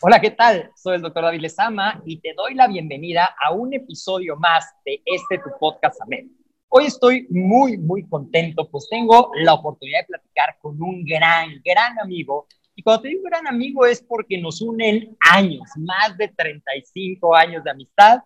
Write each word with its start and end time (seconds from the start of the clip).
Hola, 0.00 0.20
¿qué 0.20 0.30
tal? 0.30 0.70
Soy 0.76 0.94
el 0.94 1.02
doctor 1.02 1.24
David 1.24 1.40
Lezama 1.40 2.00
y 2.06 2.20
te 2.20 2.32
doy 2.32 2.54
la 2.54 2.68
bienvenida 2.68 3.34
a 3.44 3.50
un 3.50 3.74
episodio 3.74 4.36
más 4.36 4.72
de 4.84 5.02
este 5.04 5.38
tu 5.38 5.50
podcast 5.58 6.00
AMED. 6.02 6.26
Hoy 6.68 6.86
estoy 6.86 7.26
muy, 7.30 7.76
muy 7.78 8.08
contento, 8.08 8.70
pues 8.70 8.86
tengo 8.88 9.32
la 9.34 9.54
oportunidad 9.54 10.02
de 10.02 10.06
platicar 10.06 10.56
con 10.60 10.80
un 10.80 11.04
gran, 11.04 11.50
gran 11.64 11.98
amigo. 11.98 12.46
Y 12.76 12.82
cuando 12.84 13.02
te 13.02 13.08
digo 13.08 13.24
gran 13.24 13.48
amigo 13.48 13.86
es 13.86 14.00
porque 14.00 14.38
nos 14.40 14.62
unen 14.62 15.16
años, 15.32 15.68
más 15.78 16.16
de 16.16 16.28
35 16.28 17.34
años 17.34 17.64
de 17.64 17.72
amistad, 17.72 18.22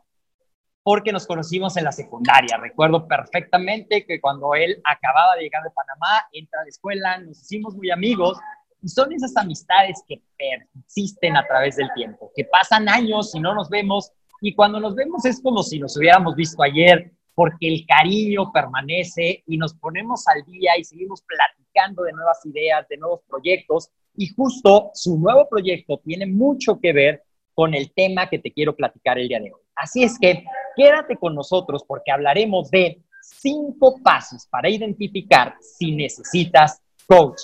porque 0.82 1.11
nos 1.11 1.27
conocimos 1.27 1.75
en 1.78 1.84
la 1.84 1.93
secundaria. 1.93 2.59
Recuerdo 2.59 3.09
perfectamente 3.09 4.05
que 4.05 4.21
cuando 4.21 4.55
él 4.55 4.78
acababa 4.84 5.37
de 5.37 5.44
llegar 5.44 5.62
de 5.62 5.71
Panamá, 5.71 6.27
entra 6.32 6.61
a 6.61 6.65
la 6.65 6.69
escuela, 6.69 7.16
nos 7.16 7.41
hicimos 7.41 7.75
muy 7.75 7.91
amigos 7.91 8.38
son 8.88 9.12
esas 9.12 9.37
amistades 9.37 10.03
que 10.09 10.22
persisten 10.37 11.37
a 11.37 11.47
través 11.47 11.76
del 11.76 11.88
tiempo, 11.94 12.31
que 12.34 12.44
pasan 12.44 12.88
años 12.88 13.34
y 13.34 13.41
no 13.41 13.54
nos 13.54 13.69
vemos, 13.69 14.12
y 14.41 14.54
cuando 14.54 14.81
nos 14.81 14.94
vemos 14.94 15.25
es 15.25 15.41
como 15.41 15.62
si 15.62 15.78
nos 15.78 15.97
hubiéramos 15.97 16.34
visto 16.34 16.62
ayer, 16.62 17.12
porque 17.34 17.69
el 17.69 17.87
cariño 17.87 18.53
permanece 18.53 19.43
y 19.47 19.56
nos 19.56 19.75
ponemos 19.75 20.26
al 20.28 20.44
día 20.44 20.72
y 20.78 20.84
seguimos 20.84 21.22
platicando 21.22 22.03
de 22.03 22.12
nuevas 22.12 22.44
ideas, 22.44 22.87
de 22.88 22.97
nuevos 22.98 23.20
proyectos, 23.28 23.91
y 24.15 24.28
justo 24.28 24.91
su 24.94 25.19
nuevo 25.19 25.49
proyecto 25.49 25.99
tiene 26.04 26.26
mucho 26.26 26.78
que 26.81 26.93
ver 26.93 27.22
con 27.54 27.75
el 27.75 27.93
tema 27.93 28.28
que 28.28 28.38
te 28.38 28.53
quiero 28.53 28.75
platicar 28.75 29.19
el 29.19 29.28
día 29.28 29.41
de 29.41 29.53
hoy. 29.53 29.60
Así 29.76 30.03
es 30.03 30.19
que 30.19 30.44
quédate 30.76 31.16
con 31.16 31.34
nosotros 31.34 31.84
porque 31.87 32.10
hablaremos 32.10 32.70
de 32.70 33.03
cinco 33.22 34.00
pasos 34.03 34.47
para 34.50 34.69
identificar 34.69 35.56
si 35.60 35.93
necesitas 35.93 36.82
coach. 37.06 37.41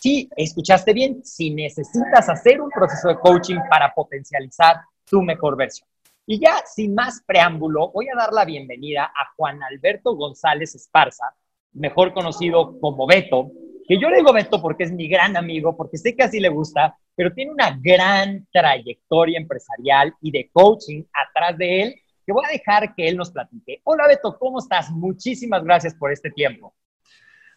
Sí, 0.00 0.30
escuchaste 0.34 0.94
bien, 0.94 1.22
si 1.22 1.50
necesitas 1.50 2.26
hacer 2.30 2.58
un 2.58 2.70
proceso 2.70 3.08
de 3.08 3.18
coaching 3.18 3.58
para 3.68 3.92
potencializar 3.92 4.76
tu 5.04 5.20
mejor 5.20 5.58
versión. 5.58 5.86
Y 6.24 6.40
ya 6.40 6.62
sin 6.64 6.94
más 6.94 7.22
preámbulo, 7.26 7.90
voy 7.92 8.08
a 8.08 8.16
dar 8.16 8.32
la 8.32 8.46
bienvenida 8.46 9.04
a 9.04 9.30
Juan 9.36 9.62
Alberto 9.62 10.16
González 10.16 10.74
Esparza, 10.74 11.34
mejor 11.72 12.14
conocido 12.14 12.80
como 12.80 13.06
Beto, 13.06 13.50
que 13.86 14.00
yo 14.00 14.08
le 14.08 14.16
digo 14.16 14.32
Beto 14.32 14.62
porque 14.62 14.84
es 14.84 14.92
mi 14.92 15.06
gran 15.06 15.36
amigo, 15.36 15.76
porque 15.76 15.98
sé 15.98 16.16
que 16.16 16.22
así 16.22 16.40
le 16.40 16.48
gusta, 16.48 16.96
pero 17.14 17.34
tiene 17.34 17.52
una 17.52 17.78
gran 17.78 18.48
trayectoria 18.50 19.38
empresarial 19.38 20.14
y 20.22 20.30
de 20.30 20.48
coaching 20.50 21.02
atrás 21.12 21.58
de 21.58 21.82
él, 21.82 21.94
que 22.24 22.32
voy 22.32 22.44
a 22.48 22.52
dejar 22.52 22.94
que 22.94 23.06
él 23.06 23.18
nos 23.18 23.30
platique. 23.30 23.82
Hola 23.84 24.06
Beto, 24.06 24.38
¿cómo 24.38 24.60
estás? 24.60 24.90
Muchísimas 24.92 25.62
gracias 25.62 25.94
por 25.94 26.10
este 26.10 26.30
tiempo. 26.30 26.72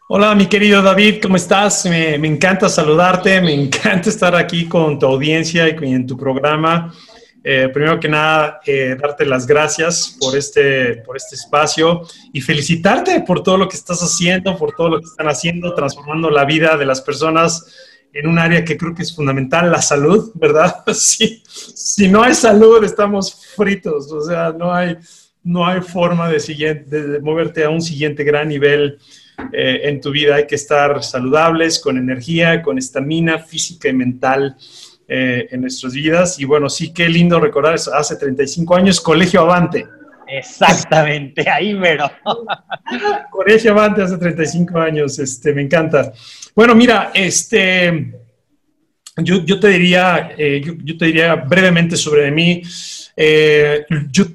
Hola, 0.09 0.35
mi 0.35 0.47
querido 0.47 0.81
David, 0.81 1.21
¿cómo 1.21 1.37
estás? 1.37 1.85
Me, 1.85 2.15
encanta 2.15 2.67
saludarte, 2.67 3.39
me 3.39 3.53
encanta 3.53 4.09
estar 4.09 4.35
aquí 4.35 4.67
con 4.67 4.99
tu 4.99 5.05
audiencia 5.05 5.69
y 5.69 5.93
en 5.93 6.05
tu 6.05 6.17
programa. 6.17 6.93
Eh, 7.41 7.69
primero 7.73 8.01
que 8.01 8.09
nada, 8.09 8.59
eh, 8.65 8.97
darte 9.01 9.25
las 9.25 9.47
gracias 9.47 10.17
por 10.19 10.35
este, 10.37 10.97
por 10.97 11.15
este 11.15 11.35
espacio 11.35 12.01
y 12.33 12.41
felicitarte 12.41 13.21
por 13.21 13.43
todo 13.43 13.57
lo 13.57 13.69
que 13.69 13.77
estás 13.77 14.01
haciendo, 14.01 14.57
por 14.57 14.75
todo 14.75 14.89
lo 14.89 14.99
que 14.99 15.05
están 15.05 15.29
haciendo, 15.29 15.73
transformando 15.73 16.29
la 16.29 16.43
vida 16.43 16.75
de 16.75 16.85
las 16.85 16.99
personas 16.99 17.65
en 18.11 18.27
un 18.27 18.39
área 18.39 18.65
que 18.65 18.77
creo 18.77 18.93
que 18.93 19.03
es 19.03 19.15
fundamental, 19.15 19.71
la 19.71 19.81
salud, 19.81 20.31
¿verdad? 20.35 20.83
Si, 20.93 21.41
si 21.45 22.09
no 22.09 22.21
hay 22.21 22.33
salud, 22.33 22.83
estamos 22.83 23.45
fritos, 23.55 24.11
o 24.11 24.21
sea, 24.21 24.51
no 24.51 24.73
hay, 24.73 24.97
no 25.43 25.65
hay 25.65 25.79
forma 25.79 26.27
de, 26.27 26.41
siguiente, 26.41 27.03
de 27.03 27.19
moverte 27.21 27.63
a 27.63 27.69
un 27.69 27.81
siguiente 27.81 28.25
gran 28.25 28.49
nivel 28.49 28.99
eh, 29.51 29.81
en 29.83 30.01
tu 30.01 30.11
vida. 30.11 30.35
Hay 30.35 30.47
que 30.47 30.55
estar 30.55 31.03
saludables, 31.03 31.79
con 31.79 31.97
energía, 31.97 32.61
con 32.61 32.77
estamina 32.77 33.39
física 33.39 33.89
y 33.89 33.93
mental 33.93 34.55
eh, 35.07 35.47
en 35.51 35.61
nuestras 35.61 35.93
vidas. 35.93 36.39
Y 36.39 36.45
bueno, 36.45 36.69
sí, 36.69 36.93
qué 36.93 37.09
lindo 37.09 37.39
recordar 37.39 37.75
eso. 37.75 37.93
Hace 37.93 38.15
35 38.15 38.75
años, 38.75 39.01
Colegio 39.01 39.41
Avante. 39.41 39.85
Exactamente, 40.27 41.47
ahí 41.49 41.73
mero. 41.73 42.09
Colegio 43.31 43.71
Avante 43.71 44.01
hace 44.01 44.17
35 44.17 44.79
años, 44.79 45.19
este, 45.19 45.53
me 45.53 45.61
encanta. 45.61 46.13
Bueno, 46.55 46.73
mira, 46.75 47.11
este, 47.13 48.13
yo, 49.17 49.45
yo 49.45 49.59
te 49.59 49.67
diría, 49.67 50.31
eh, 50.37 50.61
yo, 50.83 50.97
te 50.97 51.05
diría 51.05 51.35
brevemente 51.35 51.95
sobre 51.95 52.31
mí. 52.31 52.63
Eh, 53.15 53.85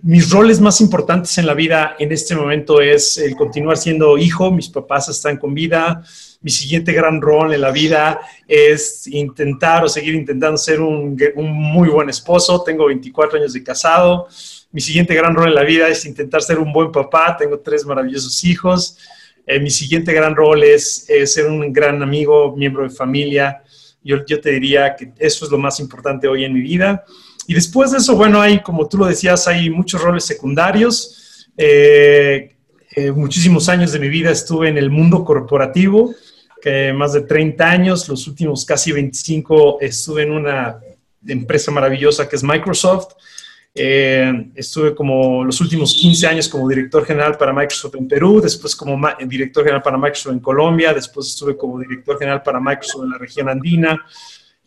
mis 0.02 0.30
roles 0.30 0.60
más 0.60 0.80
importantes 0.80 1.36
en 1.38 1.46
la 1.46 1.54
vida 1.54 1.96
en 1.98 2.12
este 2.12 2.36
momento 2.36 2.80
es 2.80 3.18
el 3.18 3.34
continuar 3.34 3.76
siendo 3.76 4.16
hijo, 4.16 4.52
mis 4.52 4.68
papás 4.68 5.08
están 5.08 5.36
con 5.36 5.52
vida, 5.52 6.04
mi 6.42 6.50
siguiente 6.52 6.92
gran 6.92 7.20
rol 7.20 7.52
en 7.52 7.60
la 7.60 7.72
vida 7.72 8.20
es 8.46 9.08
intentar 9.08 9.82
o 9.82 9.88
seguir 9.88 10.14
intentando 10.14 10.56
ser 10.56 10.80
un, 10.80 11.16
muy 11.36 11.88
buen 11.88 12.08
esposo, 12.08 12.62
tengo 12.62 12.86
24 12.86 13.40
años 13.40 13.52
de 13.52 13.64
casado, 13.64 14.28
mi 14.70 14.80
siguiente 14.80 15.12
gran 15.12 15.34
rol 15.34 15.48
en 15.48 15.56
la 15.56 15.64
vida 15.64 15.88
es 15.88 16.06
intentar 16.06 16.40
ser 16.40 16.60
un 16.60 16.72
buen 16.72 16.92
papá, 16.92 17.36
tengo 17.36 17.58
tres 17.58 17.84
maravillosos 17.84 18.44
hijos, 18.44 18.96
eh, 19.44 19.58
mi 19.58 19.70
siguiente 19.70 20.12
gran 20.12 20.36
rol 20.36 20.62
es, 20.62 21.08
ser 21.24 21.46
un 21.46 21.72
gran 21.72 22.00
amigo, 22.00 22.54
miembro 22.56 22.84
de 22.84 22.90
familia, 22.90 23.60
yo, 24.04 24.24
yo 24.24 24.40
te 24.40 24.52
diría 24.52 24.94
que 24.94 25.12
eso 25.18 25.44
es 25.44 25.50
lo 25.50 25.58
más 25.58 25.80
importante 25.80 26.28
hoy 26.28 26.44
en 26.44 26.54
mi 26.54 26.60
vida. 26.60 27.04
Y 27.48 27.54
después 27.54 27.92
de 27.92 27.96
eso, 27.96 28.14
bueno, 28.14 28.42
hay, 28.42 28.60
como 28.60 28.86
tú 28.86 28.98
lo 28.98 29.06
decías, 29.06 29.48
hay 29.48 29.70
muchos 29.70 30.02
roles 30.02 30.24
secundarios. 30.24 31.46
Eh, 31.56 32.54
eh, 32.94 33.10
muchísimos 33.10 33.70
años 33.70 33.90
de 33.90 33.98
mi 33.98 34.10
vida 34.10 34.30
estuve 34.30 34.68
en 34.68 34.76
el 34.76 34.90
mundo 34.90 35.24
corporativo, 35.24 36.14
que 36.60 36.92
más 36.92 37.14
de 37.14 37.22
30 37.22 37.70
años, 37.70 38.06
los 38.06 38.26
últimos 38.28 38.66
casi 38.66 38.92
25 38.92 39.78
estuve 39.80 40.24
en 40.24 40.32
una 40.32 40.78
empresa 41.26 41.70
maravillosa 41.70 42.28
que 42.28 42.36
es 42.36 42.42
Microsoft. 42.44 43.14
Eh, 43.74 44.50
estuve 44.54 44.94
como 44.94 45.42
los 45.42 45.58
últimos 45.62 45.94
15 45.94 46.26
años 46.26 46.48
como 46.50 46.68
director 46.68 47.06
general 47.06 47.38
para 47.38 47.54
Microsoft 47.54 47.94
en 47.94 48.08
Perú, 48.08 48.42
después 48.42 48.76
como 48.76 49.00
director 49.26 49.64
general 49.64 49.82
para 49.82 49.96
Microsoft 49.96 50.34
en 50.34 50.40
Colombia, 50.40 50.92
después 50.92 51.28
estuve 51.28 51.56
como 51.56 51.78
director 51.78 52.18
general 52.18 52.42
para 52.42 52.60
Microsoft 52.60 53.04
en 53.04 53.10
la 53.10 53.16
región 53.16 53.48
andina, 53.48 54.04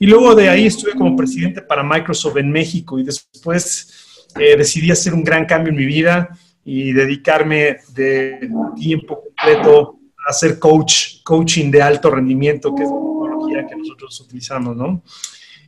y 0.01 0.07
luego 0.07 0.33
de 0.33 0.49
ahí 0.49 0.65
estuve 0.65 0.93
como 0.93 1.15
presidente 1.15 1.61
para 1.61 1.83
Microsoft 1.83 2.37
en 2.37 2.51
México 2.51 2.97
y 2.97 3.03
después 3.03 4.25
eh, 4.39 4.57
decidí 4.57 4.89
hacer 4.89 5.13
un 5.13 5.23
gran 5.23 5.45
cambio 5.45 5.69
en 5.69 5.77
mi 5.77 5.85
vida 5.85 6.27
y 6.65 6.91
dedicarme 6.91 7.77
de 7.93 8.49
tiempo 8.75 9.21
completo 9.21 9.99
a 10.25 10.31
hacer 10.31 10.57
coach, 10.57 11.21
coaching 11.23 11.69
de 11.69 11.83
alto 11.83 12.09
rendimiento, 12.09 12.73
que 12.73 12.81
es 12.81 12.89
la 12.89 12.95
metodología 12.95 13.67
que 13.67 13.75
nosotros 13.75 14.19
utilizamos, 14.21 14.75
¿no? 14.75 15.03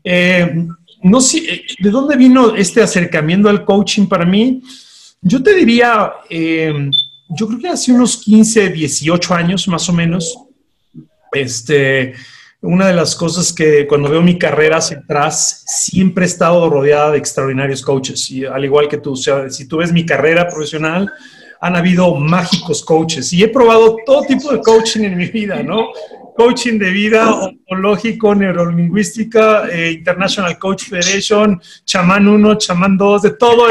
Eh, 0.04 0.66
no 1.04 1.22
sé, 1.22 1.38
eh, 1.38 1.66
¿de 1.78 1.92
dónde 1.92 2.16
vino 2.16 2.56
este 2.56 2.82
acercamiento 2.82 3.50
al 3.50 3.64
coaching 3.64 4.08
para 4.08 4.26
mí? 4.26 4.64
Yo 5.22 5.44
te 5.44 5.54
diría, 5.54 6.12
yo 6.28 7.48
creo 7.48 7.60
que 7.60 7.70
hace 7.70 7.94
unos 7.94 8.18
15, 8.18 8.70
18 8.70 9.36
años 9.36 9.68
más 9.68 9.88
o 9.90 9.94
menos, 9.94 10.40
este, 11.34 12.16
una 12.64 12.88
de 12.88 12.94
las 12.94 13.16
cosas 13.16 13.52
que 13.52 13.86
cuando 13.88 14.10
veo 14.10 14.22
mi 14.22 14.40
carrera 14.40 14.78
hacia 14.78 15.00
atrás, 15.00 15.64
siempre 15.68 16.24
he 16.24 16.28
estado 16.28 16.70
rodeada 16.70 17.12
de 17.12 17.18
extraordinarios 17.18 17.82
coaches. 17.82 18.32
Y 18.32 18.46
al 18.46 18.64
igual 18.64 18.88
que 18.88 18.98
tú, 18.98 19.12
o 19.12 19.16
sea, 19.18 19.50
si 19.50 19.68
tú 19.68 19.78
ves 19.78 19.92
mi 19.92 20.06
carrera 20.06 20.48
profesional, 20.48 21.12
han 21.60 21.76
habido 21.76 22.16
mágicos 22.16 22.84
coaches 22.84 23.34
y 23.34 23.44
he 23.44 23.50
probado 23.50 23.98
todo 24.06 24.22
tipo 24.24 24.52
de 24.52 24.62
coaching 24.62 25.02
en 25.02 25.18
mi 25.18 25.26
vida, 25.26 25.62
¿no? 25.62 25.90
Coaching 26.36 26.80
de 26.80 26.92
vida, 26.92 27.34
ontológico, 27.34 28.34
neurolingüística, 28.34 29.68
eh, 29.70 29.92
International 29.92 30.58
Coach 30.58 30.86
Federation, 30.86 31.62
chamán 31.86 32.28
1, 32.28 32.58
chamán 32.58 32.98
2, 32.98 33.22
de 33.22 33.32
todo. 33.32 33.68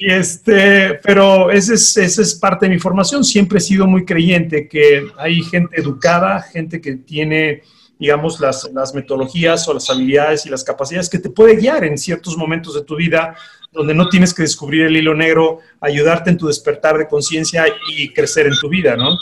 y 0.00 0.10
este, 0.10 0.94
pero 1.02 1.50
esa 1.50 1.74
es, 1.74 1.96
esa 1.96 2.22
es 2.22 2.34
parte 2.34 2.66
de 2.66 2.74
mi 2.74 2.78
formación. 2.78 3.24
Siempre 3.24 3.58
he 3.58 3.60
sido 3.60 3.86
muy 3.86 4.04
creyente 4.04 4.68
que 4.68 5.06
hay 5.18 5.42
gente 5.42 5.80
educada, 5.80 6.40
gente 6.42 6.80
que 6.80 6.96
tiene 6.96 7.62
digamos, 7.98 8.40
las, 8.40 8.68
las, 8.74 8.92
metodologías 8.96 9.68
o 9.68 9.74
las 9.74 9.88
habilidades 9.88 10.44
y 10.44 10.48
las 10.50 10.64
capacidades 10.64 11.08
que 11.08 11.20
te 11.20 11.30
puede 11.30 11.54
guiar 11.54 11.84
en 11.84 11.96
ciertos 11.96 12.36
momentos 12.36 12.74
de 12.74 12.82
tu 12.82 12.96
vida 12.96 13.36
donde 13.72 13.94
no 13.94 14.08
tienes 14.08 14.34
que 14.34 14.42
descubrir 14.42 14.82
el 14.82 14.96
hilo 14.96 15.14
negro, 15.14 15.60
ayudarte 15.80 16.30
en 16.30 16.36
tu 16.36 16.46
despertar 16.46 16.98
de 16.98 17.08
conciencia 17.08 17.64
y 17.88 18.12
crecer 18.12 18.46
en 18.46 18.54
tu 18.60 18.68
vida, 18.68 18.96
¿no? 18.96 19.16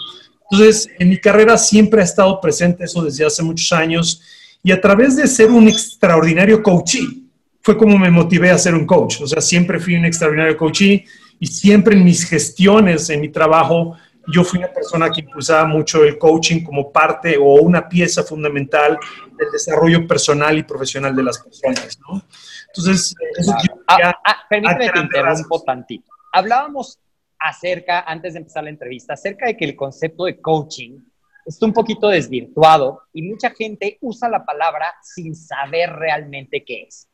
Entonces, 0.51 0.89
en 0.99 1.09
mi 1.09 1.19
carrera 1.19 1.57
siempre 1.57 2.01
ha 2.01 2.05
estado 2.05 2.41
presente 2.41 2.85
eso 2.85 3.03
desde 3.03 3.25
hace 3.25 3.43
muchos 3.43 3.73
años 3.73 4.21
y 4.63 4.73
a 4.73 4.81
través 4.81 5.17
de 5.17 5.27
ser 5.27 5.51
un 5.51 5.69
extraordinario 5.69 6.63
coachee, 6.63 7.25
fue 7.63 7.77
como 7.77 7.99
me 7.99 8.11
motivé 8.11 8.51
a 8.51 8.59
ser 8.59 8.75
un 8.75 8.87
coach. 8.87 9.21
O 9.21 9.27
sea, 9.27 9.41
siempre 9.41 9.79
fui 9.79 9.95
un 9.95 10.05
extraordinario 10.05 10.57
coachee 10.57 11.05
y 11.39 11.47
siempre 11.47 11.95
en 11.95 12.05
mis 12.05 12.25
gestiones, 12.25 13.09
en 13.11 13.21
mi 13.21 13.29
trabajo, 13.29 13.97
yo 14.33 14.45
fui 14.45 14.59
una 14.59 14.73
persona 14.73 15.11
que 15.11 15.21
impulsaba 15.21 15.67
mucho 15.67 16.05
el 16.05 16.19
coaching 16.19 16.63
como 16.63 16.93
parte 16.93 17.37
o 17.39 17.55
una 17.55 17.89
pieza 17.89 18.23
fundamental 18.23 18.99
del 19.39 19.51
desarrollo 19.51 20.07
personal 20.07 20.59
y 20.59 20.63
profesional 20.63 21.15
de 21.15 21.23
las 21.23 21.39
personas, 21.39 21.99
¿no? 22.09 22.23
Entonces, 22.69 23.15
eso 23.39 23.55
ah, 23.89 24.15
ah, 24.25 24.37
permíteme 24.49 24.91
que 24.93 24.99
interrumpo 25.01 25.63
tantito. 25.63 26.11
Hablábamos 26.33 26.99
acerca, 27.41 28.01
antes 28.01 28.35
de 28.35 28.41
empezar 28.41 28.65
la 28.65 28.71
entrevista, 28.71 29.15
acerca 29.15 29.47
de 29.47 29.57
que 29.57 29.65
el 29.65 29.75
concepto 29.75 30.25
de 30.25 30.41
coaching 30.41 30.99
está 31.47 31.67
un 31.67 31.73
poquito 31.73 32.09
desvirtuado 32.09 33.01
y 33.13 33.23
mucha 33.23 33.51
gente 33.51 33.99
usa 34.03 34.29
la 34.29 34.45
palabra 34.45 34.95
sin 35.03 35.35
saber 35.35 35.91
realmente 35.91 36.63
qué 36.65 36.83
es. 36.83 37.09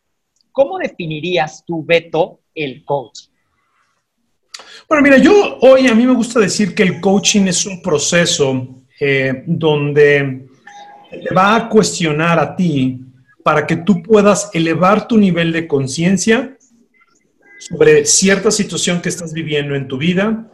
¿Cómo 0.50 0.78
definirías 0.78 1.64
tu 1.64 1.84
Beto, 1.84 2.40
el 2.54 2.84
coaching? 2.84 3.30
Bueno, 4.88 5.02
mira, 5.02 5.18
yo 5.18 5.58
hoy 5.60 5.86
a 5.86 5.94
mí 5.94 6.06
me 6.06 6.14
gusta 6.14 6.40
decir 6.40 6.74
que 6.74 6.82
el 6.82 7.00
coaching 7.00 7.46
es 7.46 7.66
un 7.66 7.82
proceso 7.82 8.82
eh, 8.98 9.44
donde 9.46 10.48
te 11.10 11.34
va 11.34 11.56
a 11.56 11.68
cuestionar 11.68 12.38
a 12.38 12.56
ti 12.56 13.00
para 13.44 13.66
que 13.66 13.76
tú 13.76 14.02
puedas 14.02 14.50
elevar 14.54 15.06
tu 15.06 15.18
nivel 15.18 15.52
de 15.52 15.68
conciencia 15.68 16.55
sobre 17.58 18.04
cierta 18.04 18.50
situación 18.50 19.00
que 19.00 19.08
estás 19.08 19.32
viviendo 19.32 19.74
en 19.74 19.88
tu 19.88 19.98
vida. 19.98 20.50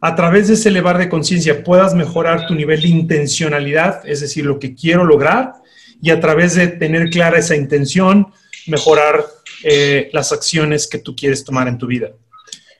A 0.00 0.14
través 0.14 0.48
de 0.48 0.54
ese 0.54 0.68
elevar 0.68 0.98
de 0.98 1.08
conciencia 1.08 1.64
puedas 1.64 1.94
mejorar 1.94 2.46
tu 2.46 2.54
nivel 2.54 2.82
de 2.82 2.88
intencionalidad, 2.88 4.02
es 4.06 4.20
decir, 4.20 4.44
lo 4.44 4.58
que 4.58 4.74
quiero 4.74 5.04
lograr, 5.04 5.54
y 6.00 6.10
a 6.10 6.20
través 6.20 6.54
de 6.54 6.68
tener 6.68 7.08
clara 7.10 7.38
esa 7.38 7.56
intención, 7.56 8.26
mejorar 8.66 9.24
eh, 9.62 10.10
las 10.12 10.32
acciones 10.32 10.86
que 10.86 10.98
tú 10.98 11.16
quieres 11.16 11.44
tomar 11.44 11.68
en 11.68 11.78
tu 11.78 11.86
vida. 11.86 12.10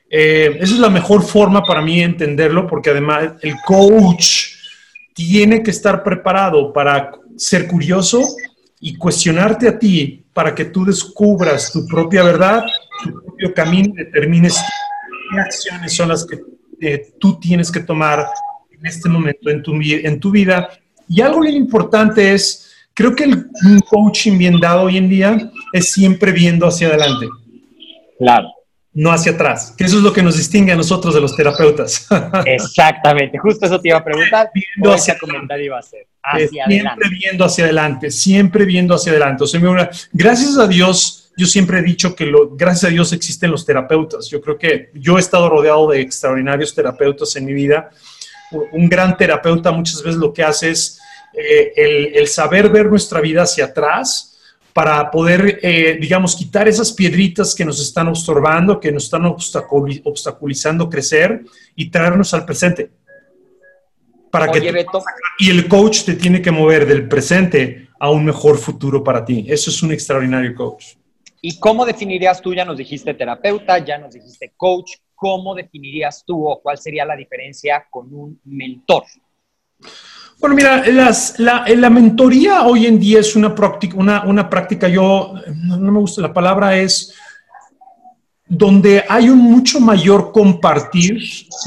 Eh, 0.09 0.57
esa 0.61 0.73
es 0.75 0.79
la 0.79 0.89
mejor 0.89 1.23
forma 1.23 1.63
para 1.63 1.81
mí 1.81 1.97
de 1.97 2.03
entenderlo, 2.03 2.67
porque 2.67 2.91
además 2.91 3.33
el 3.41 3.55
coach 3.65 4.53
tiene 5.15 5.63
que 5.63 5.71
estar 5.71 6.03
preparado 6.03 6.71
para 6.71 7.11
ser 7.37 7.67
curioso, 7.67 8.21
y 8.79 8.97
cuestionarte 8.97 9.67
a 9.67 9.79
ti 9.79 10.25
para 10.31 10.53
que 10.53 10.65
tú 10.65 10.85
descubras 10.85 11.71
tu 11.71 11.87
propia 11.87 12.21
verdad, 12.21 12.61
tu 13.03 13.23
propio 13.23 13.53
camino 13.53 13.93
y 13.93 14.03
determines 14.03 14.59
qué 15.31 15.39
acciones 15.39 15.93
son 15.93 16.09
las 16.09 16.25
que 16.25 16.39
eh, 16.81 17.13
tú 17.19 17.39
tienes 17.39 17.71
que 17.71 17.79
tomar 17.79 18.27
en 18.71 18.85
este 18.85 19.09
momento 19.09 19.49
en 19.49 19.63
tu, 19.63 19.73
en 19.81 20.19
tu 20.19 20.31
vida. 20.31 20.69
Y 21.07 21.21
algo 21.21 21.41
bien 21.41 21.55
importante 21.55 22.33
es, 22.33 22.71
creo 22.93 23.15
que 23.15 23.23
el 23.25 23.49
coaching 23.89 24.37
bien 24.37 24.59
dado 24.59 24.83
hoy 24.83 24.97
en 24.97 25.09
día 25.09 25.51
es 25.73 25.91
siempre 25.91 26.31
viendo 26.31 26.67
hacia 26.67 26.87
adelante. 26.87 27.27
Claro 28.17 28.55
no 28.95 29.11
hacia 29.11 29.33
atrás, 29.33 29.75
que 29.77 29.83
eso 29.83 29.97
es 29.97 30.03
lo 30.03 30.13
que 30.13 30.23
nos 30.23 30.37
distingue 30.37 30.71
a 30.71 30.75
nosotros 30.75 31.13
de 31.13 31.19
los 31.19 31.35
terapeutas. 31.35 32.07
Exactamente, 32.45 33.37
justo 33.37 33.65
eso 33.65 33.79
te 33.81 33.89
iba 33.89 33.97
a 33.97 34.03
preguntar, 34.03 34.49
viendo 34.53 34.93
hacia 34.93 35.19
comentario 35.19 35.65
iba 35.65 35.77
a 35.77 35.81
ser. 35.81 36.07
Hacia 36.23 36.65
siempre 36.65 37.09
viendo 37.09 37.45
hacia 37.45 37.65
adelante, 37.65 38.09
siempre 38.09 38.65
viendo 38.65 38.95
hacia 38.95 39.11
adelante. 39.11 39.43
O 39.43 39.47
sea, 39.47 39.59
gracias 40.13 40.57
a 40.57 40.65
Dios, 40.65 41.24
yo 41.37 41.45
siempre 41.45 41.79
he 41.79 41.81
dicho 41.81 42.15
que 42.15 42.25
lo, 42.25 42.55
gracias 42.55 42.85
a 42.85 42.93
Dios 42.93 43.13
existen 43.13 43.51
los 43.51 43.65
terapeutas. 43.65 44.27
Yo 44.29 44.41
creo 44.41 44.57
que 44.57 44.89
yo 44.93 45.17
he 45.17 45.19
estado 45.19 45.49
rodeado 45.49 45.89
de 45.89 46.01
extraordinarios 46.01 46.73
terapeutas 46.73 47.35
en 47.35 47.45
mi 47.45 47.53
vida. 47.53 47.89
Un 48.71 48.87
gran 48.87 49.17
terapeuta 49.17 49.71
muchas 49.71 50.01
veces 50.01 50.17
lo 50.17 50.33
que 50.33 50.43
hace 50.43 50.71
es 50.71 50.99
eh, 51.33 51.73
el, 51.75 52.15
el 52.15 52.27
saber 52.27 52.69
ver 52.69 52.85
nuestra 52.87 53.19
vida 53.19 53.43
hacia 53.43 53.65
atrás, 53.65 54.35
para 54.75 55.09
poder, 55.09 55.61
eh, 55.63 55.97
digamos, 56.01 56.35
quitar 56.35 56.67
esas 56.67 56.91
piedritas 56.91 57.55
que 57.55 57.63
nos 57.63 57.79
están 57.79 58.09
estorbando, 58.09 58.77
que 58.77 58.91
nos 58.91 59.05
están 59.05 59.25
obstaculizando 59.25 60.89
crecer 60.89 61.45
y 61.77 61.89
traernos 61.89 62.33
al 62.33 62.43
presente. 62.43 62.91
Para 64.29 64.51
que 64.51 64.85
y 65.39 65.49
el 65.49 65.69
coach 65.69 66.03
te 66.03 66.15
tiene 66.15 66.41
que 66.41 66.51
mover 66.51 66.85
del 66.85 67.07
presente 67.07 67.87
a 67.97 68.09
un 68.09 68.25
mejor 68.25 68.57
futuro 68.57 69.01
para 69.01 69.23
ti. 69.23 69.45
Eso 69.47 69.69
es 69.69 69.81
un 69.81 69.93
extraordinario 69.93 70.53
coach. 70.53 70.97
¿Y 71.47 71.59
cómo 71.59 71.85
definirías 71.85 72.41
tú? 72.41 72.55
Ya 72.55 72.65
nos 72.65 72.75
dijiste 72.75 73.13
terapeuta, 73.13 73.77
ya 73.77 73.99
nos 73.99 74.15
dijiste 74.15 74.53
coach. 74.57 74.93
¿Cómo 75.13 75.53
definirías 75.53 76.23
tú 76.25 76.43
o 76.43 76.59
cuál 76.59 76.79
sería 76.79 77.05
la 77.05 77.15
diferencia 77.15 77.85
con 77.91 78.11
un 78.11 78.41
mentor? 78.45 79.03
Bueno, 80.39 80.55
mira, 80.55 80.83
la, 81.37 81.89
mentoría 81.91 82.63
hoy 82.63 82.87
en 82.87 82.99
día 82.99 83.19
es 83.19 83.35
una 83.35 83.53
práctica, 83.53 83.95
una, 83.95 84.49
práctica, 84.49 84.87
yo 84.87 85.35
no, 85.53 85.91
me 85.91 85.99
gusta 85.99 86.19
la 86.23 86.33
palabra, 86.33 86.79
es 86.79 87.13
donde 88.47 89.03
hay 89.07 89.29
un 89.29 89.37
mucho 89.37 89.79
mayor 89.79 90.31
compartir 90.31 91.21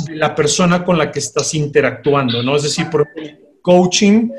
de 0.09 0.17
la 0.17 0.35
persona 0.35 0.85
con 0.85 0.99
la 0.99 1.13
que 1.13 1.21
estás 1.21 1.55
interactuando, 1.55 2.43
¿no? 2.43 2.57
Es 2.57 2.65
decir, 2.65 2.91
por 2.91 3.07
coaching, 3.63 4.31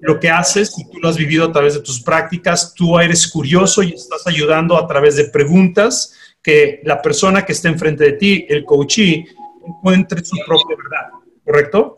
lo 0.00 0.20
que 0.20 0.30
haces, 0.30 0.74
y 0.78 0.88
tú 0.90 0.98
lo 1.00 1.08
has 1.08 1.16
vivido 1.16 1.44
a 1.44 1.52
través 1.52 1.74
de 1.74 1.80
tus 1.80 2.00
prácticas, 2.00 2.74
tú 2.74 2.98
eres 2.98 3.26
curioso 3.26 3.82
y 3.82 3.92
estás 3.92 4.26
ayudando 4.26 4.76
a 4.76 4.86
través 4.86 5.16
de 5.16 5.24
preguntas 5.24 6.14
que 6.42 6.80
la 6.84 7.02
persona 7.02 7.44
que 7.44 7.52
está 7.52 7.68
enfrente 7.68 8.04
de 8.04 8.12
ti, 8.12 8.46
el 8.48 8.64
coachee, 8.64 9.26
encuentre 9.66 10.24
su 10.24 10.36
propia 10.46 10.76
verdad, 10.76 11.10
¿correcto? 11.44 11.96